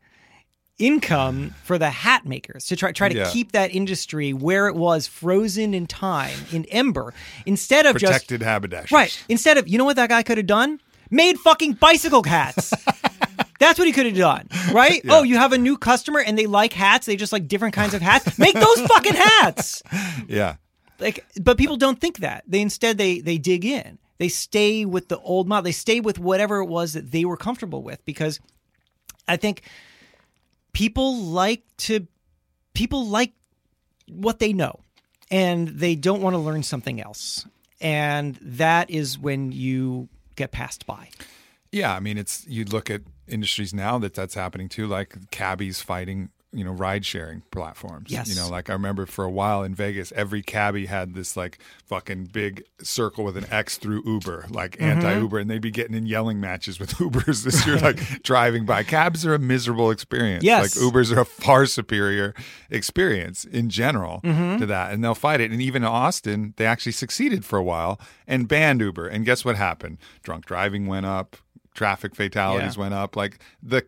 [0.79, 3.29] income for the hat makers to try try to Yeah.
[3.31, 7.13] keep that industry where it was frozen in time in ember
[7.45, 8.91] instead of just Protected haberdashers.
[8.91, 9.23] right.
[9.27, 10.79] Instead of you know what that guy could have done?
[11.09, 12.73] Made fucking bicycle hats.
[13.59, 15.01] That's what he could have done right?
[15.09, 17.93] Oh you have a new customer and they like hats they just like different kinds
[17.95, 18.37] of hats?
[18.37, 19.81] Make those fucking hats!
[20.27, 20.55] Yeah.
[20.99, 22.43] like but people don't think that.
[22.47, 23.97] They instead they they dig in.
[24.19, 25.63] They stay with the old model.
[25.63, 28.39] They stay with whatever it was that they were comfortable with because
[29.27, 29.61] i think
[30.73, 32.07] people like to
[32.73, 33.33] people like
[34.07, 34.79] what they know
[35.29, 37.45] and they don't want to learn something else.
[37.81, 41.09] And that is when you get passed by.
[41.71, 45.81] Yeah, I mean, it's you look at industries now that that's happening too, like cabbies
[45.81, 48.09] fighting, you know, ride sharing platforms.
[48.11, 48.27] Yes.
[48.27, 51.59] You know, like I remember for a while in Vegas, every cabbie had this like
[51.85, 54.83] fucking big circle with an X through Uber, like Mm-hmm.
[54.83, 58.65] anti Uber, and they'd be getting in yelling matches with Ubers this year, like driving
[58.65, 58.81] by.
[58.83, 60.43] Cabs are a miserable experience.
[60.43, 60.75] Yes.
[60.75, 62.33] Like Ubers are a far superior
[62.71, 64.57] experience in general Mm-hmm.
[64.59, 64.91] to that.
[64.93, 65.51] And they'll fight it.
[65.51, 69.07] And even in Austin, they actually succeeded for a while and banned Uber.
[69.07, 69.97] And guess what happened?
[70.23, 71.37] Drunk driving went up,
[71.73, 72.81] traffic fatalities Yeah.
[72.81, 73.15] went up.
[73.15, 73.83] Like the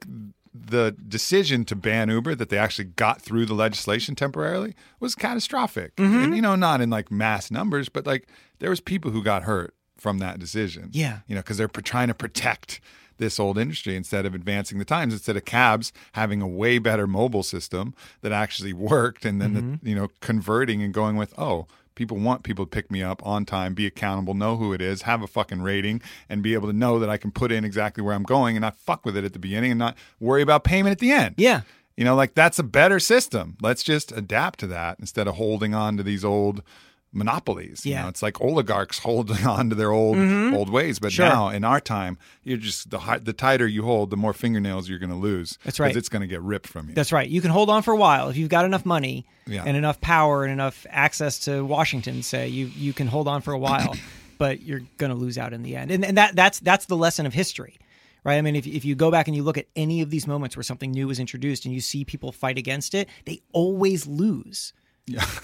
[0.66, 5.96] the decision to ban Uber that they actually got through the legislation temporarily was catastrophic.
[5.96, 6.18] Mm-hmm.
[6.18, 8.28] And you know, not in like mass numbers, but like
[8.60, 10.90] there was people who got hurt from that decision.
[10.92, 11.20] Yeah.
[11.28, 12.80] You know, because they're pr- trying to protect
[13.18, 17.06] this old industry instead of advancing the times instead of cabs having a way better
[17.06, 19.74] mobile system that actually worked and then Mm-hmm.
[19.84, 21.68] the, you know converting and going with oh
[22.00, 25.04] people want people to pick me up on time be accountable know who it is
[25.04, 28.02] have a fucking rating and be able to know that i can put in exactly
[28.02, 30.64] where i'm going and not fuck with it at the beginning and not worry about
[30.64, 31.36] payment at the end.
[31.38, 31.62] Yeah.
[31.98, 33.58] You know like that's a better system.
[33.62, 36.64] Let's just adapt to that instead of holding on to these old
[37.12, 38.04] monopolies you Yeah.
[38.04, 40.54] know it's like oligarchs holding on to their old mm-hmm.
[40.56, 41.26] old ways but Sure.
[41.28, 45.00] now in our time you're just the the tighter you hold the more fingernails you're
[45.00, 45.96] going to lose That's right.
[45.96, 47.28] it's going to get ripped from you That's right.
[47.28, 49.64] You can hold on for a while if you've got enough money Yeah.
[49.66, 52.22] and enough power and enough access to Washington.
[52.22, 53.96] Say you you can hold on for a while,
[54.38, 55.90] but you're going to lose out in the end.
[55.92, 57.80] And, and that that's that's the lesson of history,
[58.24, 58.38] right?
[58.38, 60.56] I mean, if if you go back and you look at any of these moments
[60.56, 64.74] where something new is introduced and you see people fight against it, they always lose.
[65.08, 65.26] yeah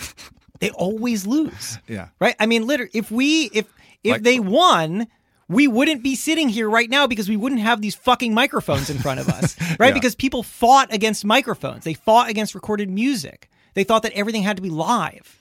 [0.60, 2.36] They always lose, yeah right?
[2.40, 3.66] I mean, literally, if we if
[4.04, 5.08] if Like- they won.
[5.48, 8.98] We wouldn't be sitting here right now because we wouldn't have these fucking microphones in
[8.98, 9.90] front of us, right?
[9.90, 9.94] Yeah.
[9.94, 11.84] Because people fought against microphones.
[11.84, 13.48] They fought against recorded music.
[13.76, 15.38] They thought that everything had to be live.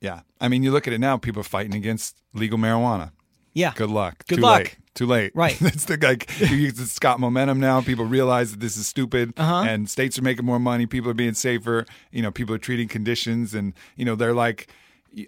[0.00, 3.10] yeah i mean you look at it now people are fighting against legal marijuana
[3.52, 3.72] Yeah.
[3.74, 4.24] Good luck.
[4.28, 4.58] Good Too luck.
[4.60, 4.76] Late.
[4.94, 5.32] Too late.
[5.34, 5.56] Right.
[5.62, 7.80] it's the like you- it's got momentum now.
[7.80, 9.64] People realize that this is stupid, Uh-huh.
[9.68, 10.86] and states are making more money.
[10.86, 11.86] People are being safer.
[12.10, 14.68] You know, people are treating conditions, and you know they're like.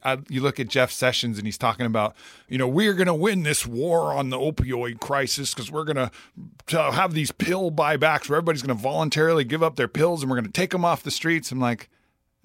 [0.04, 2.14] I, you look at Jeff Sessions and he's talking about,
[2.48, 5.96] you know, we're going to win this war on the opioid crisis because we're going
[6.68, 10.30] to have these pill buybacks where everybody's going to voluntarily give up their pills and
[10.30, 11.50] we're going to take them off the streets.
[11.50, 11.88] I'm like,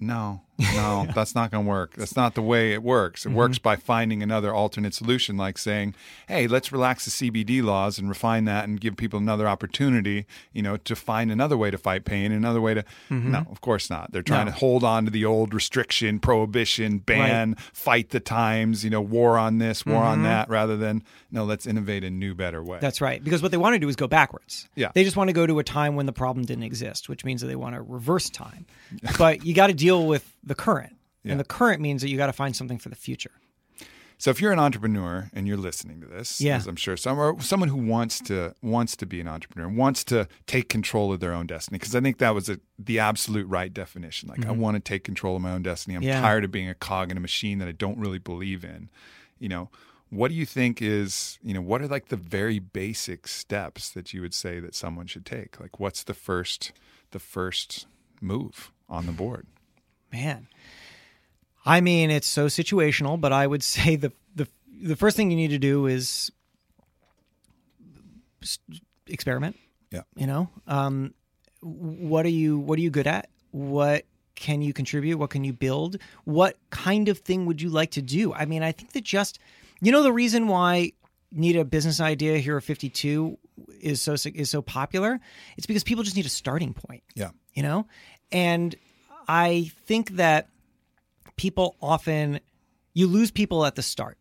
[0.00, 1.94] no, no, that's not going to work.
[1.94, 3.24] That's not the way it works.
[3.24, 3.36] It Mm-hmm.
[3.38, 5.94] works by finding another alternate solution, like saying,
[6.26, 10.62] "Hey, let's relax the CBD laws and refine that, and give people another opportunity, you
[10.62, 14.12] know, to find another way to fight pain, another way to." No, of course not.
[14.12, 14.46] They're trying Mm-hmm.
[14.46, 14.52] No.
[14.52, 19.36] to hold on to the old restriction, prohibition, ban, fight the times, you know, war
[19.38, 22.76] on this, war on that, rather than no, let's innovate a new, better way.
[22.76, 22.84] Mm-hmm.
[22.84, 23.22] That's right.
[23.22, 24.68] Because what they want to do is go backwards.
[24.74, 24.90] Yeah.
[24.94, 27.40] They just want to go to a time when the problem didn't exist, which means
[27.42, 28.64] that they want to reverse time.
[29.18, 30.96] but you got to deal with the current.
[31.22, 31.32] Yeah.
[31.32, 33.32] And the current means that you got to find something for the future.
[34.20, 36.56] So if you're an entrepreneur and you're listening to this, Yeah.
[36.56, 40.02] as I'm sure some or someone who wants to wants to be an entrepreneur, wants
[40.04, 43.46] to take control of their own destiny, because I think that was a, the absolute
[43.46, 44.28] right definition.
[44.28, 45.94] Like I want to take control of my own destiny.
[45.94, 46.08] I'm Mm-hmm.
[46.08, 46.20] Yeah.
[46.20, 48.88] tired of being a cog in a machine that I don't really believe in.
[49.38, 49.70] You know,
[50.10, 54.12] what do you think is you know what are like the very basic steps that
[54.12, 55.60] you would say that someone should take?
[55.60, 56.72] Like what's the first
[57.12, 57.86] the first
[58.20, 59.46] move on the board?
[60.12, 60.48] Man.
[61.66, 64.48] I mean, it's so situational, but I would say the the
[64.80, 66.30] the first thing you need to do is
[69.06, 69.56] experiment.
[69.90, 70.02] Yeah.
[70.16, 71.14] You know, um,
[71.60, 73.28] what are you what are you good at?
[73.50, 74.04] What
[74.34, 75.18] can you contribute?
[75.18, 75.96] What can you build?
[76.24, 78.32] What kind of thing would you like to do?
[78.32, 79.38] I mean, I think that just
[79.80, 80.92] you know the reason why
[81.32, 83.36] need a business idea here at 52
[83.80, 85.20] is so is so popular.
[85.56, 87.30] It's because people just need a starting point Yeah.
[87.54, 87.86] you know
[88.30, 88.74] and
[89.28, 90.48] i think that
[91.36, 92.40] people often
[92.94, 94.18] you lose people at the start.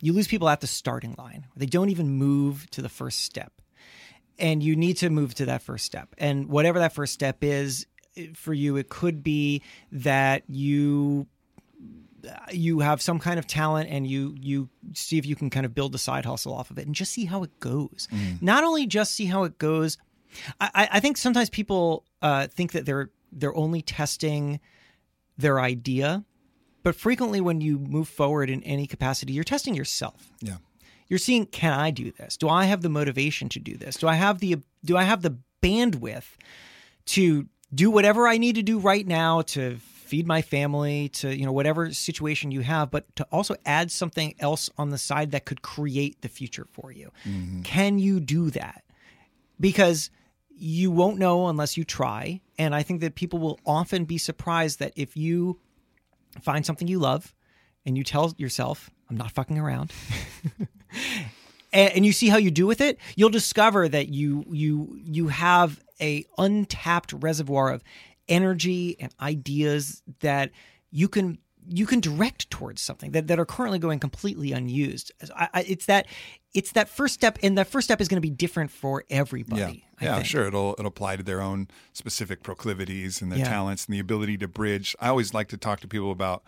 [0.00, 1.46] You lose people at the starting line.
[1.56, 3.52] They don't even move to the first step.
[4.40, 6.14] And you need to move to that first step.
[6.18, 7.86] And whatever that first step is
[8.34, 11.28] for you it could be that you
[12.52, 15.74] you have some kind of talent and you you see if you can kind of
[15.74, 18.08] build a side hustle off of it and just see how it goes.
[18.40, 19.96] Not only just see how it goes
[20.60, 24.60] I, I- I think sometimes people uh, think that they're they're only testing
[25.36, 26.24] their idea,
[26.82, 30.32] but frequently when you move forward in any capacity, you're testing yourself.
[30.40, 30.56] Yeah.
[31.08, 32.36] You're seeing, can I do this?
[32.36, 33.96] Do I have the motivation to do this?
[33.96, 36.36] Do I have the do I have the bandwidth
[37.06, 41.46] to do whatever I need to do right now to feed my family, to you
[41.46, 45.46] know whatever situation you have, but to also add something else on the side that
[45.46, 47.10] could create the future for you.
[47.24, 47.62] Mm-hmm.
[47.62, 48.84] Can you do that?
[49.60, 50.10] because
[50.50, 52.40] you won't know unless you try.
[52.58, 55.60] And I think that people will often be surprised that if you
[56.42, 57.34] find something you love
[57.86, 59.92] and you tell yourself, I'm not fucking around.
[61.72, 65.28] and, and you see how you do with it, you'll discover that you you you
[65.28, 67.82] have a untapped reservoir of
[68.28, 70.50] energy and ideas that
[70.90, 71.38] you can
[71.68, 75.12] you can direct towards something that, that are currently going completely unused.
[75.36, 76.06] I, I, it's that
[76.54, 79.84] it's that first step, and that first step is going to be different for everybody.
[80.00, 80.26] Yeah, I yeah, think.
[80.26, 80.46] sure.
[80.46, 83.48] It'll it'll apply to their own specific proclivities and their Yeah.
[83.48, 84.96] talents and the ability to bridge.
[85.00, 86.42] I always like to talk to people about,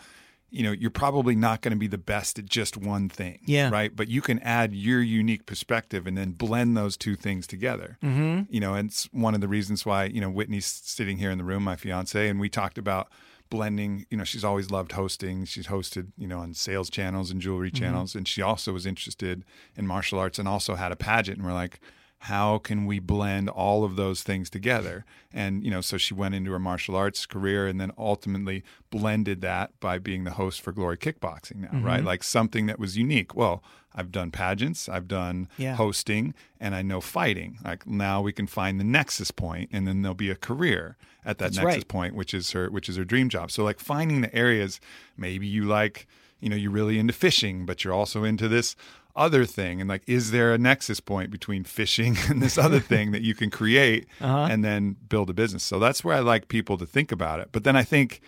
[0.49, 3.69] you know, you're probably not going to be the best at just one thing, Yeah.
[3.71, 3.95] right?
[3.95, 7.99] But you can add your unique perspective and then blend those two things together.
[8.03, 8.53] Mm-hmm.
[8.53, 11.37] You know, and it's one of the reasons why you know Whitney's sitting here in
[11.39, 13.09] the room, my fiance, and we talked about
[13.51, 15.45] blending you know she's always loved hosting.
[15.45, 17.85] She's hosted you know on sales channels and jewelry mm-hmm.
[17.85, 19.45] channels and she also was interested
[19.77, 21.81] in martial arts and also had a pageant and we're like
[22.25, 25.05] how can we blend all of those things together?
[25.33, 29.41] And you know so she went into her martial arts career and then ultimately blended
[29.41, 31.99] that by being the host for glory kickboxing now right?
[31.99, 32.07] Mm-hmm.
[32.07, 33.35] Like something that was unique.
[33.35, 33.63] Well
[33.93, 35.75] i've done pageants i've done Yeah.
[35.75, 37.59] hosting and i know fighting.
[37.65, 41.39] Like now we can find the nexus point and then there'll be a career at
[41.39, 41.89] that That's nexus right.
[41.89, 43.51] point which is her which is her dream job.
[43.51, 44.79] So like finding the areas
[45.17, 46.07] maybe you like
[46.39, 48.77] you know you're really into fishing but you're also into this
[49.17, 53.11] other thing and like is there a nexus point between fishing and this other thing
[53.13, 54.49] that you can create Uh-huh.
[54.51, 57.49] and then build a business so that's where i like people to think about it
[57.53, 58.21] but then i think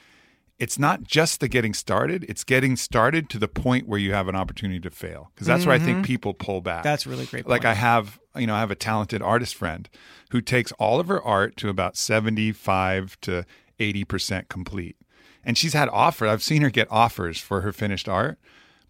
[0.58, 4.28] it's not just the getting started it's getting started to the point where you have
[4.28, 6.88] an opportunity to fail because that's where i think people pull back Mm-hmm.
[6.88, 7.46] That's really great.
[7.48, 7.70] like point.
[7.70, 9.88] I have, you know, I have a talented artist friend
[10.30, 13.44] who takes all of her art to about 75 to
[13.78, 14.96] 80% complete.
[15.44, 16.28] And she's had offers.
[16.30, 18.38] I've seen her get offers for her finished art,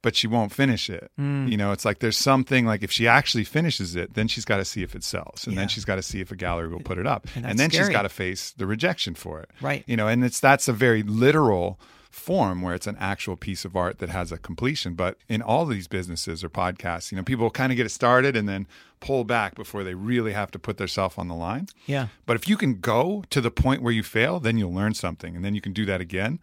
[0.03, 1.11] but she won't finish it.
[1.17, 1.47] Hmm.
[1.49, 4.57] You know, it's like there's something like if she actually finishes it, then she's got
[4.59, 5.47] to see if it sells.
[5.47, 5.61] And Yeah.
[5.63, 7.27] then she's got to see if a gallery will put it up.
[7.37, 9.51] And And, then she's got to face the rejection for it.
[9.61, 9.85] Right.
[9.87, 11.79] You know, and it's that's a very literal
[12.11, 14.95] form where it's an actual piece of art that has a completion.
[14.95, 18.37] But in all these businesses or podcasts, you know, people kind of get it started
[18.37, 18.67] and then
[19.01, 21.69] pull back before they really have to put themselves on the line.
[21.87, 24.93] yeah, But if you can go to the point where you fail, then you'll learn
[24.95, 26.39] something and then you can do that again.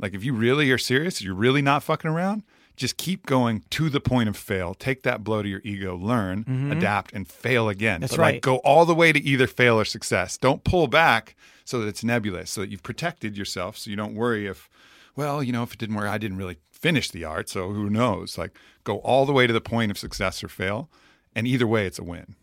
[0.00, 2.42] Like if you really are serious, you're really not fucking around,
[2.76, 4.74] just keep going to the point of fail.
[4.74, 7.96] Take that blow to your ego, learn, adapt, and fail again.
[7.96, 8.00] Mm-hmm.
[8.00, 8.34] That's but right.
[8.34, 10.36] Like go all the way to either fail or success.
[10.36, 14.14] Don't pull back so that it's nebulous, so that you've protected yourself so you don't
[14.14, 14.68] worry if
[15.16, 17.90] well, you know, if it didn't work, I didn't really finish the art, so who
[17.90, 18.38] knows?
[18.38, 20.88] Like, go all the way to the point of success or fail,
[21.34, 22.34] and either way, it's a win.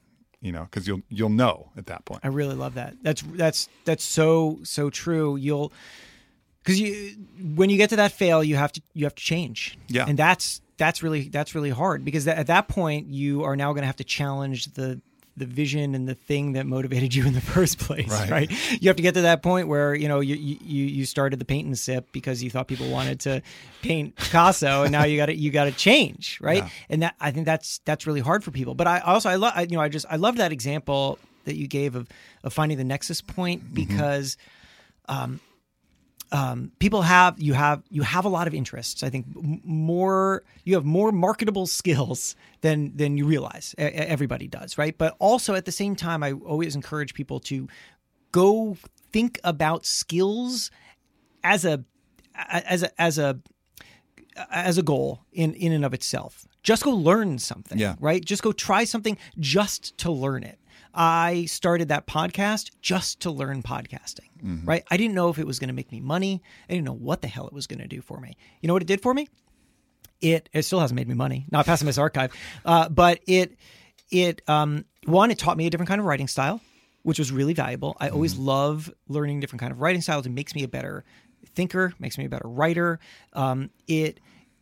[0.42, 2.22] You know, because you'll you'll know at that point.
[2.24, 2.96] I really love that.
[3.02, 5.36] That's that's that's so so true.
[5.36, 5.74] You'll
[6.64, 7.16] because you
[7.55, 9.78] when you get to that fail, you have to you have to change.
[9.88, 10.05] Yeah.
[10.07, 13.82] and that's that's really that's really hard because at that point you are now going
[13.82, 15.01] to have to challenge the
[15.38, 18.30] the vision and the thing that motivated you in the first place Right.
[18.30, 21.39] right, you have to get to that point where you know you you, you started
[21.39, 23.41] the paint and sip because you thought people wanted to
[23.82, 26.70] paint Picasso and now you got to you got to change right Yeah.
[26.89, 29.53] and that I think that's that's really hard for people but I also I love
[29.70, 32.07] you know I just I love that example that you gave of
[32.43, 34.36] of finding the nexus point because
[35.07, 35.39] um,
[36.32, 39.02] Um, people have you have you have a lot of interests.
[39.04, 39.26] I think
[39.66, 43.74] more you have more marketable skills than than you realize.
[43.80, 44.96] E- Everybody does, right?
[44.98, 47.68] But also at the same time, I always encourage people to
[48.32, 48.78] go
[49.12, 50.70] think about skills
[51.44, 51.84] as a
[52.36, 53.40] as a as a
[54.52, 56.46] as a goal in in and of itself.
[56.62, 57.96] Just go learn something, Yeah.
[58.00, 58.24] right?
[58.24, 60.59] Just go try something just to learn it.
[60.94, 64.30] I started that podcast just to learn podcasting,
[64.66, 64.84] right?
[64.90, 66.42] I didn't know if it was going to make me money.
[66.70, 68.36] I didn't know what the hell it was going to do for me.
[68.62, 69.28] You know what it did for me?
[70.22, 71.46] It it still hasn't made me money.
[71.52, 72.34] Not this archive,
[72.66, 73.56] uh, but it
[74.12, 76.60] it um one it taught me a different kind of writing style,
[77.04, 77.96] which was really valuable.
[78.00, 80.26] I always love learning different kind of writing styles.
[80.26, 81.06] It makes me a better
[81.56, 83.00] thinker, makes me a better writer.
[83.34, 84.20] Um, it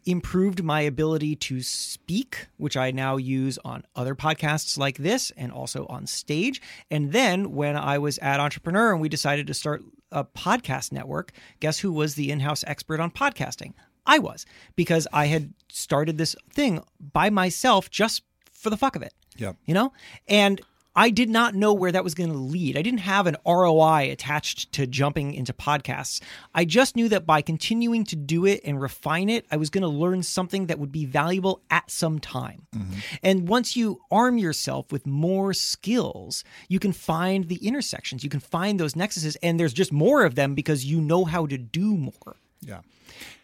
[0.07, 5.51] improved my ability to speak, which I now use on other podcasts like this and
[5.51, 6.61] also on stage.
[6.89, 11.31] And then when I was at Entrepreneur and we decided to start a podcast network,
[11.59, 13.73] guess who was the in house expert on podcasting?
[14.05, 14.45] I was,
[14.77, 16.81] because I had started this thing
[17.13, 19.53] by myself just for the fuck of it Yeah.
[19.65, 19.93] you know
[20.27, 20.61] and
[20.97, 24.09] i did not know where that was going to lead i didn't have an roi
[24.11, 26.21] attached to jumping into podcasts
[26.53, 29.81] i just knew that by continuing to do it and refine it i was going
[29.83, 32.99] to learn something that would be valuable at some time mm-hmm.
[33.23, 38.41] and once you arm yourself with more skills you can find the intersections you can
[38.41, 41.95] find those nexuses and there's just more of them because you know how to do
[41.95, 42.81] more Yeah.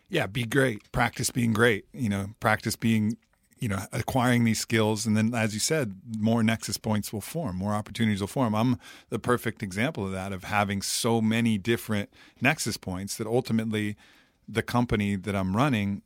[0.09, 0.91] Yeah, be great.
[0.91, 1.85] Practice being great.
[1.93, 3.17] You know, practice being,
[3.63, 5.05] you know, acquiring these skills.
[5.05, 8.53] And then, as you said, more nexus points will form, more opportunities will form.
[8.53, 8.77] I'm
[9.09, 12.09] the perfect example of that, of having so many different
[12.41, 13.95] nexus points that ultimately
[14.49, 16.01] the company that I'm running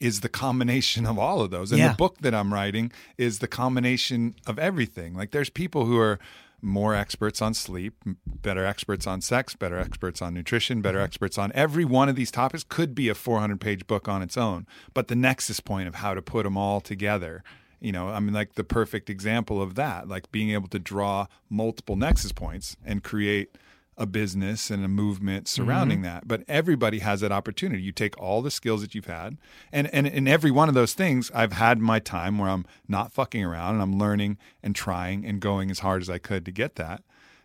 [0.00, 1.70] is the combination of all of those.
[1.70, 1.88] And Yeah.
[1.90, 5.14] the book that I'm writing is the combination of everything.
[5.14, 6.18] Like there's people who are
[6.62, 7.94] more experts on sleep,
[8.24, 11.04] better experts on sex, better experts on nutrition, better mm-hmm.
[11.04, 14.36] experts on every one of these topics could be a 400 page book on its
[14.36, 14.66] own.
[14.94, 17.42] But the nexus point of how to put them all together,
[17.80, 21.26] you know, I mean, like the perfect example of that, like being able to draw
[21.50, 23.58] multiple nexus points and create
[24.02, 26.14] a business and a movement surrounding mm-hmm.
[26.14, 26.26] that.
[26.26, 27.80] But everybody has that opportunity.
[27.82, 29.38] You take all the skills that you've had,
[29.72, 33.12] and and in every one of those things, I've had my time where I'm not
[33.12, 36.50] fucking around and I'm learning and trying and going as hard as I could to
[36.50, 37.02] get that.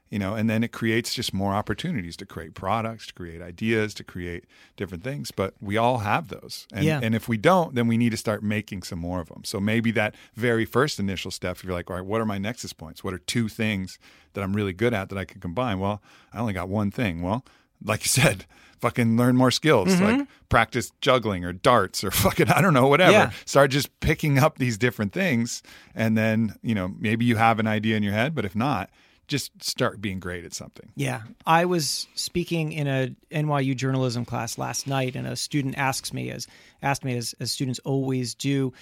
[0.10, 3.94] You know, and then it creates just more opportunities to create products, to create ideas,
[3.96, 4.46] to create
[4.78, 5.32] different things.
[5.32, 6.66] But we all have those.
[6.72, 7.02] And, Yeah.
[7.04, 9.44] and if we don't, then we need to start making some more of them.
[9.44, 12.38] So maybe that very first initial step, if you're like, all right, what are my
[12.38, 13.04] nexus points?
[13.04, 14.00] What are two things
[14.34, 15.80] that I'm really good at that I can combine?
[15.80, 16.02] Well,
[16.32, 17.22] I only got one thing.
[17.22, 17.44] Well,
[17.84, 18.46] like you said,
[18.80, 20.20] fucking learn more skills, Mm-hmm.
[20.20, 23.12] like practice juggling or darts or fucking, I don't know, whatever.
[23.12, 23.32] Yeah.
[23.44, 25.62] Start just picking up these different things.
[25.94, 28.90] And then, you know, maybe you have an idea in your head, but if not,
[29.28, 30.90] just start being great at something.
[30.96, 36.14] Yeah, I was speaking in a NYU journalism class last night, and a student asks
[36.14, 36.48] me, as
[36.82, 38.74] asked me as, as students always do,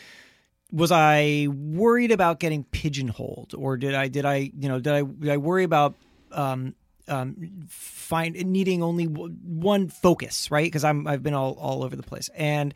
[0.72, 5.02] was I worried about getting pigeonholed, or did I did I you know did I
[5.02, 5.96] did I worry about
[6.32, 6.76] um,
[7.08, 10.66] um, find needing only one focus, right?
[10.66, 12.74] Because I'm I've been all all over the place, and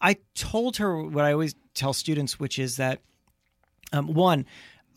[0.00, 3.00] I told her what I always tell students, which is that
[3.92, 4.46] um, one,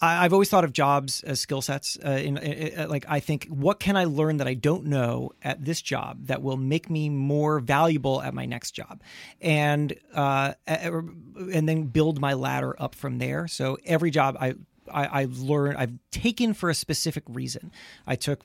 [0.01, 1.97] I, I've always thought of jobs as skill sets.
[2.03, 5.31] Uh, in, in, in- like, I think, what can I learn that I don't know
[5.41, 9.01] at this job that will make me more valuable at my next job,
[9.41, 13.47] and uh, and then build my ladder up from there.
[13.47, 14.55] So every job I.
[14.91, 15.77] I, I've learned.
[15.77, 17.71] I've taken for a specific reason.
[18.05, 18.41] I took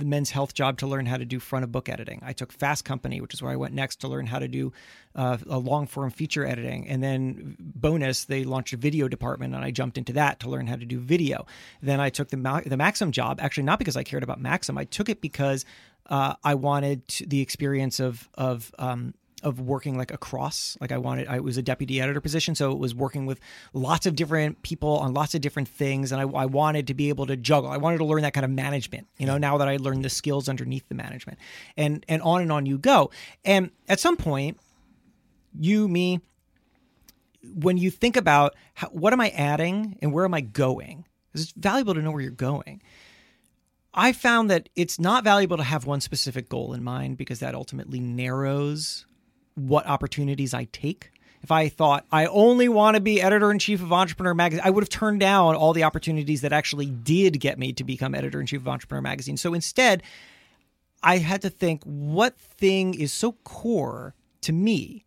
[0.00, 2.20] the men's health job to learn how to do front of book editing.
[2.22, 4.72] I took Fast Company, which is where I went next to learn how to do
[5.14, 6.88] uh, a long form feature editing.
[6.88, 10.66] And then bonus, they launched a video department, and I jumped into that to learn
[10.66, 11.46] how to do video.
[11.80, 14.76] Then I took the Ma- the Maxim job, actually not because I cared about Maxim.
[14.76, 15.64] I took it because
[16.06, 20.76] uh, I wanted to, the experience of of um, of working like across.
[20.80, 23.40] Like I wanted, I was a deputy editor position, so it was working with
[23.72, 27.08] lots of different people on lots of different things, and I, I wanted to be
[27.08, 27.70] able to juggle.
[27.70, 29.06] I wanted to learn that kind of management.
[29.18, 31.38] You know, now that I learned the skills underneath the management,
[31.76, 33.10] and and on and on you go.
[33.44, 34.58] And at some point,
[35.58, 36.20] you, me,
[37.54, 41.52] when you think about how, what am I adding and where am I going, it's
[41.52, 42.82] valuable to know where you're going.
[43.92, 47.54] I found that it's not valuable to have one specific goal in mind because that
[47.54, 49.04] ultimately narrows
[49.54, 51.12] what opportunities I take.
[51.42, 54.70] If I thought I only want to be editor in chief of Entrepreneur Magazine, I
[54.70, 58.40] would have turned down all the opportunities that actually did get me to become editor
[58.40, 59.36] in chief of Entrepreneur Magazine.
[59.36, 60.02] So instead,
[61.02, 65.06] I had to think what thing is so core to me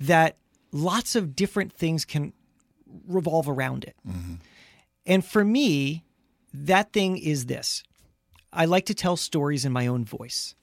[0.00, 0.36] that
[0.72, 2.32] lots of different things can
[3.06, 3.96] revolve around it.
[4.06, 4.34] Mm-hmm.
[5.06, 6.04] And for me,
[6.52, 7.84] that thing is this
[8.52, 10.54] I like to tell stories in my own voice.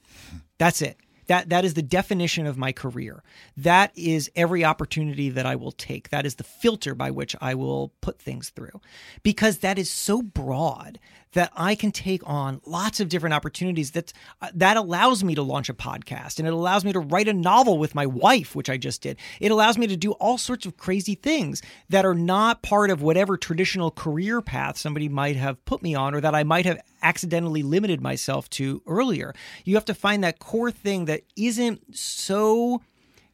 [0.58, 0.98] That's it.
[1.28, 3.24] That that is the definition of my career.
[3.58, 6.10] That is every opportunity that I will take.
[6.10, 8.82] That is the filter by which I will put things through.
[9.24, 11.00] Because that is so broad
[11.34, 15.42] that I can take on lots of different opportunities that uh, that allows me to
[15.42, 18.70] launch a podcast and it allows me to write a novel with my wife which
[18.70, 19.18] I just did.
[19.40, 23.02] It allows me to do all sorts of crazy things that are not part of
[23.02, 26.82] whatever traditional career path somebody might have put me on or that I might have
[27.02, 29.34] accidentally limited myself to earlier.
[29.64, 32.82] You have to find that core thing that isn't so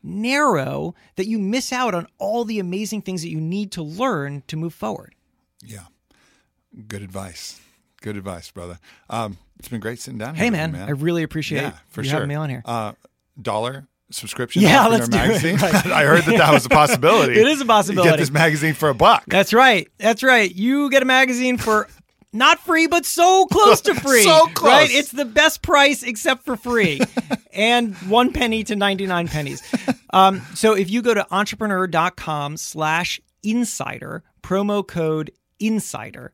[0.03, 4.43] narrow that you miss out on all the amazing things that you need to learn
[4.47, 5.15] to move forward.
[5.63, 5.85] Yeah.
[6.87, 7.59] Good advice.
[8.01, 8.79] Good advice, brother.
[9.09, 10.45] Um, it's been great sitting down here.
[10.45, 12.15] Hey, man, you, man, I really appreciate yeah, for you sure.
[12.15, 12.61] having me on here.
[12.63, 12.93] Uh,
[13.41, 14.61] dollar subscription.
[14.61, 15.55] Yeah, let's do magazine.
[15.55, 15.61] it.
[15.61, 15.85] Right.
[15.87, 17.33] I heard that that was a possibility.
[17.39, 18.09] it is a possibility.
[18.09, 19.25] You get this magazine for a buck.
[19.27, 19.87] That's right.
[19.97, 20.53] That's right.
[20.53, 21.87] You get a magazine for
[22.33, 24.23] not free, but so close to free.
[24.23, 24.71] so close.
[24.71, 24.91] Right?
[24.91, 27.01] It's the best price except for free.
[27.53, 29.63] and one penny to 99 pennies.
[30.11, 36.33] Um, so if you go to entrepreneur.com slash insider, promo code insider,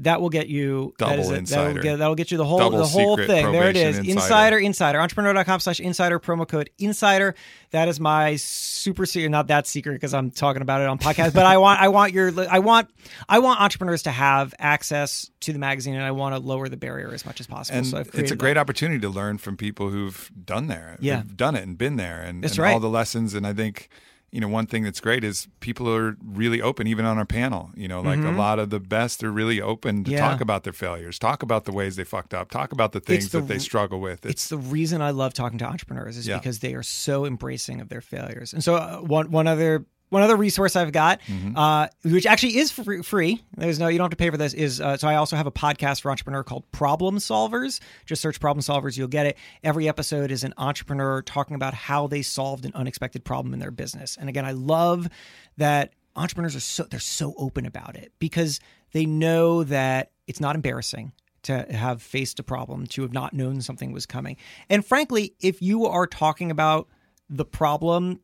[0.00, 1.68] that will get you double that is insider.
[1.68, 3.52] That'll get, that'll get you the whole double the whole thing.
[3.52, 3.98] There it is.
[3.98, 4.10] Insider.
[4.10, 5.00] Insider, insider.
[5.00, 7.34] Entrepreneur.com slash insider promo code insider.
[7.70, 9.28] That is my super secret.
[9.28, 11.32] Not that secret because I'm talking about it on podcast.
[11.34, 12.90] but I want I want your I want
[13.28, 16.76] I want entrepreneurs to have access to the magazine, and I want to lower the
[16.76, 17.78] barrier as much as possible.
[17.78, 18.60] And so it's a great that.
[18.60, 20.96] opportunity to learn from people who've done there.
[21.00, 22.72] Yeah, They've done it and been there, and, that's and right.
[22.72, 23.34] all the lessons.
[23.34, 23.88] And I think
[24.34, 27.70] you know, one thing that's great is people are really open, even on our panel.
[27.76, 28.34] You know, like Mhm.
[28.34, 30.18] a lot of the best are really open to Yeah.
[30.28, 33.30] talk about their failures, talk about the ways they fucked up, talk about the things
[33.30, 34.26] the that they struggle with.
[34.26, 36.38] It's the reason I love talking to entrepreneurs is Yeah.
[36.38, 38.52] because they are so embracing of their failures.
[38.52, 41.52] And so uh, one one other one other resource I've got, Mhm.
[41.56, 43.42] uh, which actually is free, free.
[43.56, 44.54] There's no you don't have to pay for this.
[44.54, 47.80] Is uh, so I also have a podcast for entrepreneur called Problem Solvers.
[48.06, 49.36] Just search Problem Solvers, you'll get it.
[49.62, 53.72] Every episode is an entrepreneur talking about how they solved an unexpected problem in their
[53.72, 54.16] business.
[54.18, 55.08] And again, I love
[55.56, 58.60] that entrepreneurs are so they're so open about it because
[58.92, 61.12] they know that it's not embarrassing
[61.42, 64.36] to have faced a problem, to have not known something was coming.
[64.70, 66.88] And frankly, if you are talking about
[67.28, 68.20] the problem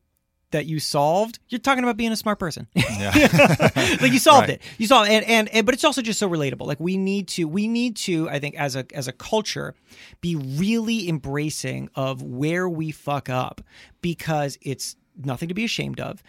[0.50, 2.66] that you solved, you're talking about being a smart person.
[2.74, 3.10] yeah.
[4.00, 4.50] like you solved Right.
[4.50, 4.62] it.
[4.78, 5.14] You solved it.
[5.14, 6.66] And, and and but it's also just so relatable.
[6.66, 9.74] Like we need to we need to I think as a as a culture
[10.20, 13.60] be really embracing of where we fuck up
[14.02, 16.22] because it's nothing to be ashamed of.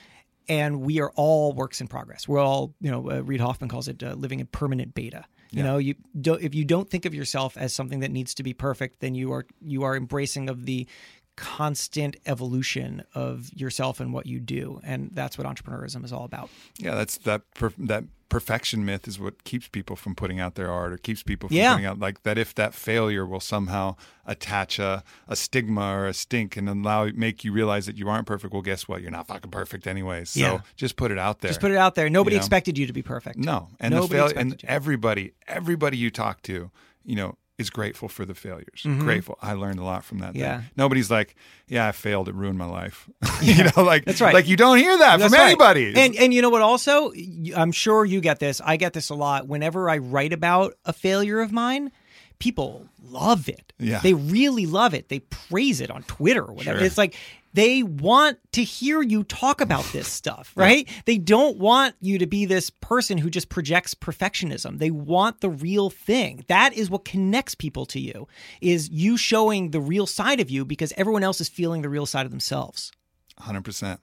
[0.50, 2.28] And we are all works in progress.
[2.28, 5.24] We're all, you know, uh, Reid Hoffman calls it uh, living in permanent beta.
[5.52, 5.64] You Yeah.
[5.64, 8.54] know, you don't, if you don't think of yourself as something that needs to be
[8.54, 10.88] perfect, then you are you are embracing of the
[11.36, 16.50] constant evolution of yourself and what you do, and that's what entrepreneurism is all about.
[16.78, 20.72] Yeah, that's that per, that perfection myth is what keeps people from putting out their
[20.72, 21.74] art or keeps people from Yeah.
[21.74, 26.14] putting out like that if that failure will somehow attach a, a stigma or a
[26.14, 29.28] stink and allow make you realize that you aren't perfect well guess what you're not
[29.28, 30.60] fucking perfect anyways so Yeah.
[30.78, 32.10] just put it out there Just put it out there.
[32.10, 32.44] Nobody You know?
[32.46, 33.38] expected you to be perfect.
[33.38, 36.72] no and Nobody the fail and everybody everybody you talk to
[37.04, 40.30] you know is grateful for the failures grateful i learned a lot from that.
[40.30, 40.40] Mm-hmm.
[40.40, 40.62] Yeah.
[40.76, 41.36] nobody's like
[41.68, 43.08] yeah i failed it ruined my life
[43.42, 44.34] you know like That's right.
[44.34, 45.48] like you don't hear that That's from right.
[45.48, 46.62] anybody And and you know what?
[46.62, 47.12] Also,
[47.56, 48.62] I'm sure you get this.
[48.64, 49.48] I get this a lot.
[49.48, 51.92] Whenever I write about a failure of mine,
[52.40, 53.74] people love it.
[53.80, 54.00] Yeah.
[54.00, 55.10] they really love it.
[55.10, 56.80] They praise it on Twitter or whatever.
[56.80, 56.86] Sure.
[56.88, 57.16] It's like
[57.54, 60.88] they want to hear you talk about this stuff, right?
[61.06, 64.80] They don't want you to be this person who just projects perfectionism.
[64.80, 66.46] They want the real thing.
[66.48, 68.28] That is what connects people to you.
[68.62, 72.06] Is you showing the real side of you because everyone else is feeling the real
[72.06, 72.92] side of themselves.
[73.38, 74.00] Hundred percent,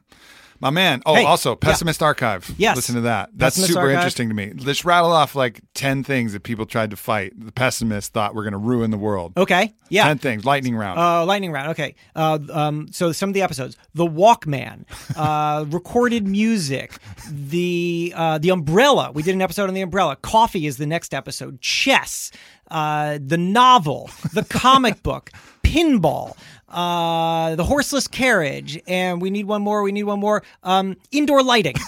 [0.61, 1.03] My man.
[1.07, 1.57] Oh, Hey, also yeah.
[1.61, 2.53] Pessimist Archive.
[2.59, 2.77] Yes.
[2.77, 3.31] Listen to that.
[3.33, 3.95] That's Pessimist super Archive.
[3.97, 4.53] interesting to me.
[4.57, 7.33] Let's rattle off like 10 things that people tried to fight.
[7.37, 9.33] The pessimists thought were going to ruin the world.
[9.37, 9.73] Okay.
[9.89, 10.05] Yeah.
[10.05, 10.45] 10 things.
[10.45, 10.99] Lightning round.
[10.99, 11.71] Uh, lightning round.
[11.71, 11.95] Okay.
[12.17, 14.85] Uh, um, so some of the episodes: the Walkman,
[15.17, 16.93] uh, recorded music,
[17.31, 19.13] the uh, the umbrella.
[19.13, 20.17] We did an episode on the umbrella.
[20.17, 21.61] Coffee is the next episode.
[21.61, 22.31] Chess,
[22.71, 25.31] uh, the novel, the comic book,
[25.63, 26.37] pinball.
[26.69, 29.83] Uh, the horseless carriage, and we need one more.
[29.83, 30.43] We need one more.
[30.63, 31.75] Um, indoor lighting.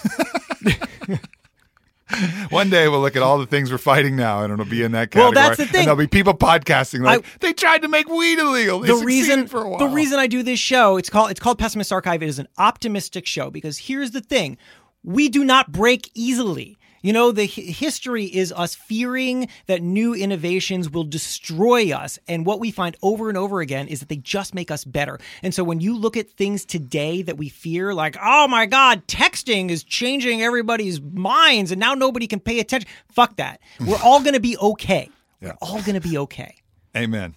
[2.51, 4.91] One day we'll look at all the things we're fighting now and it'll be in
[4.93, 5.23] that category.
[5.27, 5.83] Well, that's the thing.
[5.83, 8.81] And there'll be people podcasting like, I- they tried to make weed illegal.
[8.81, 9.79] They the reason for a while.
[9.79, 12.21] the reason I do this show it's called it's called Pessimist Archive.
[12.23, 14.59] It is an optimistic show because here's the thing:
[15.05, 16.79] we do not break easily.
[17.03, 22.19] You know, the hi- history is us fearing that new innovations will destroy us.
[22.29, 25.19] And what we find over and over again is that they just make us better.
[25.43, 29.07] And so when you look at things today that we fear, like, oh my God,
[29.07, 32.89] texting is changing everybody's minds and now nobody can pay attention.
[33.11, 33.61] Fuck that.
[33.87, 35.09] We're all going to be okay.
[35.41, 36.55] We're all going to be okay.
[36.97, 37.35] Amen.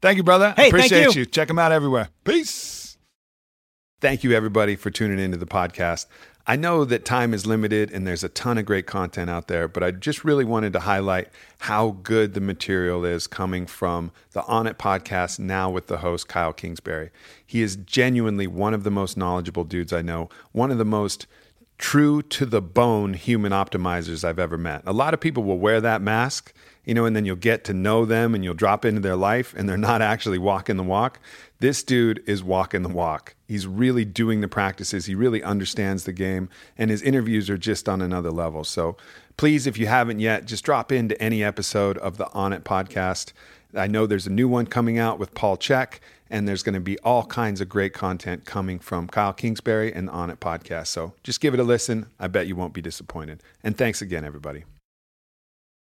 [0.00, 0.54] Thank you, brother.
[0.56, 1.20] Hey, Appreciate you.
[1.20, 1.26] you.
[1.26, 2.08] Check them out everywhere.
[2.24, 2.98] Peace.
[4.00, 6.06] Thank you, everybody, for tuning into the podcast.
[6.50, 9.68] I know that time is limited and there's a ton of great content out there,
[9.68, 14.40] but I just really wanted to highlight how good the material is coming from the
[14.40, 17.10] Onnit podcast now with the host, Kyle Kingsbury.
[17.44, 21.26] He is genuinely one of the most knowledgeable dudes I know, one of the most
[21.76, 24.82] true to the bone human optimizers I've ever met.
[24.86, 26.54] A lot of people will wear that mask,
[26.88, 29.52] you know, and then you'll get to know them and you'll drop into their life
[29.54, 31.20] and they're not actually walking the walk.
[31.58, 33.34] This dude is walking the walk.
[33.46, 35.04] He's really doing the practices.
[35.04, 36.48] He really understands the game
[36.78, 38.64] and his interviews are just on another level.
[38.64, 38.96] So
[39.36, 43.34] please, if you haven't yet, just drop into any episode of the Onnit podcast.
[43.76, 45.98] I know there's a new one coming out with Paul Chek,
[46.30, 50.08] and there's going to be all kinds of great content coming from Kyle Kingsbury and
[50.08, 50.86] the Onnit podcast.
[50.86, 52.06] So just give it a listen.
[52.18, 53.42] I bet you won't be disappointed.
[53.62, 54.64] And thanks again, everybody.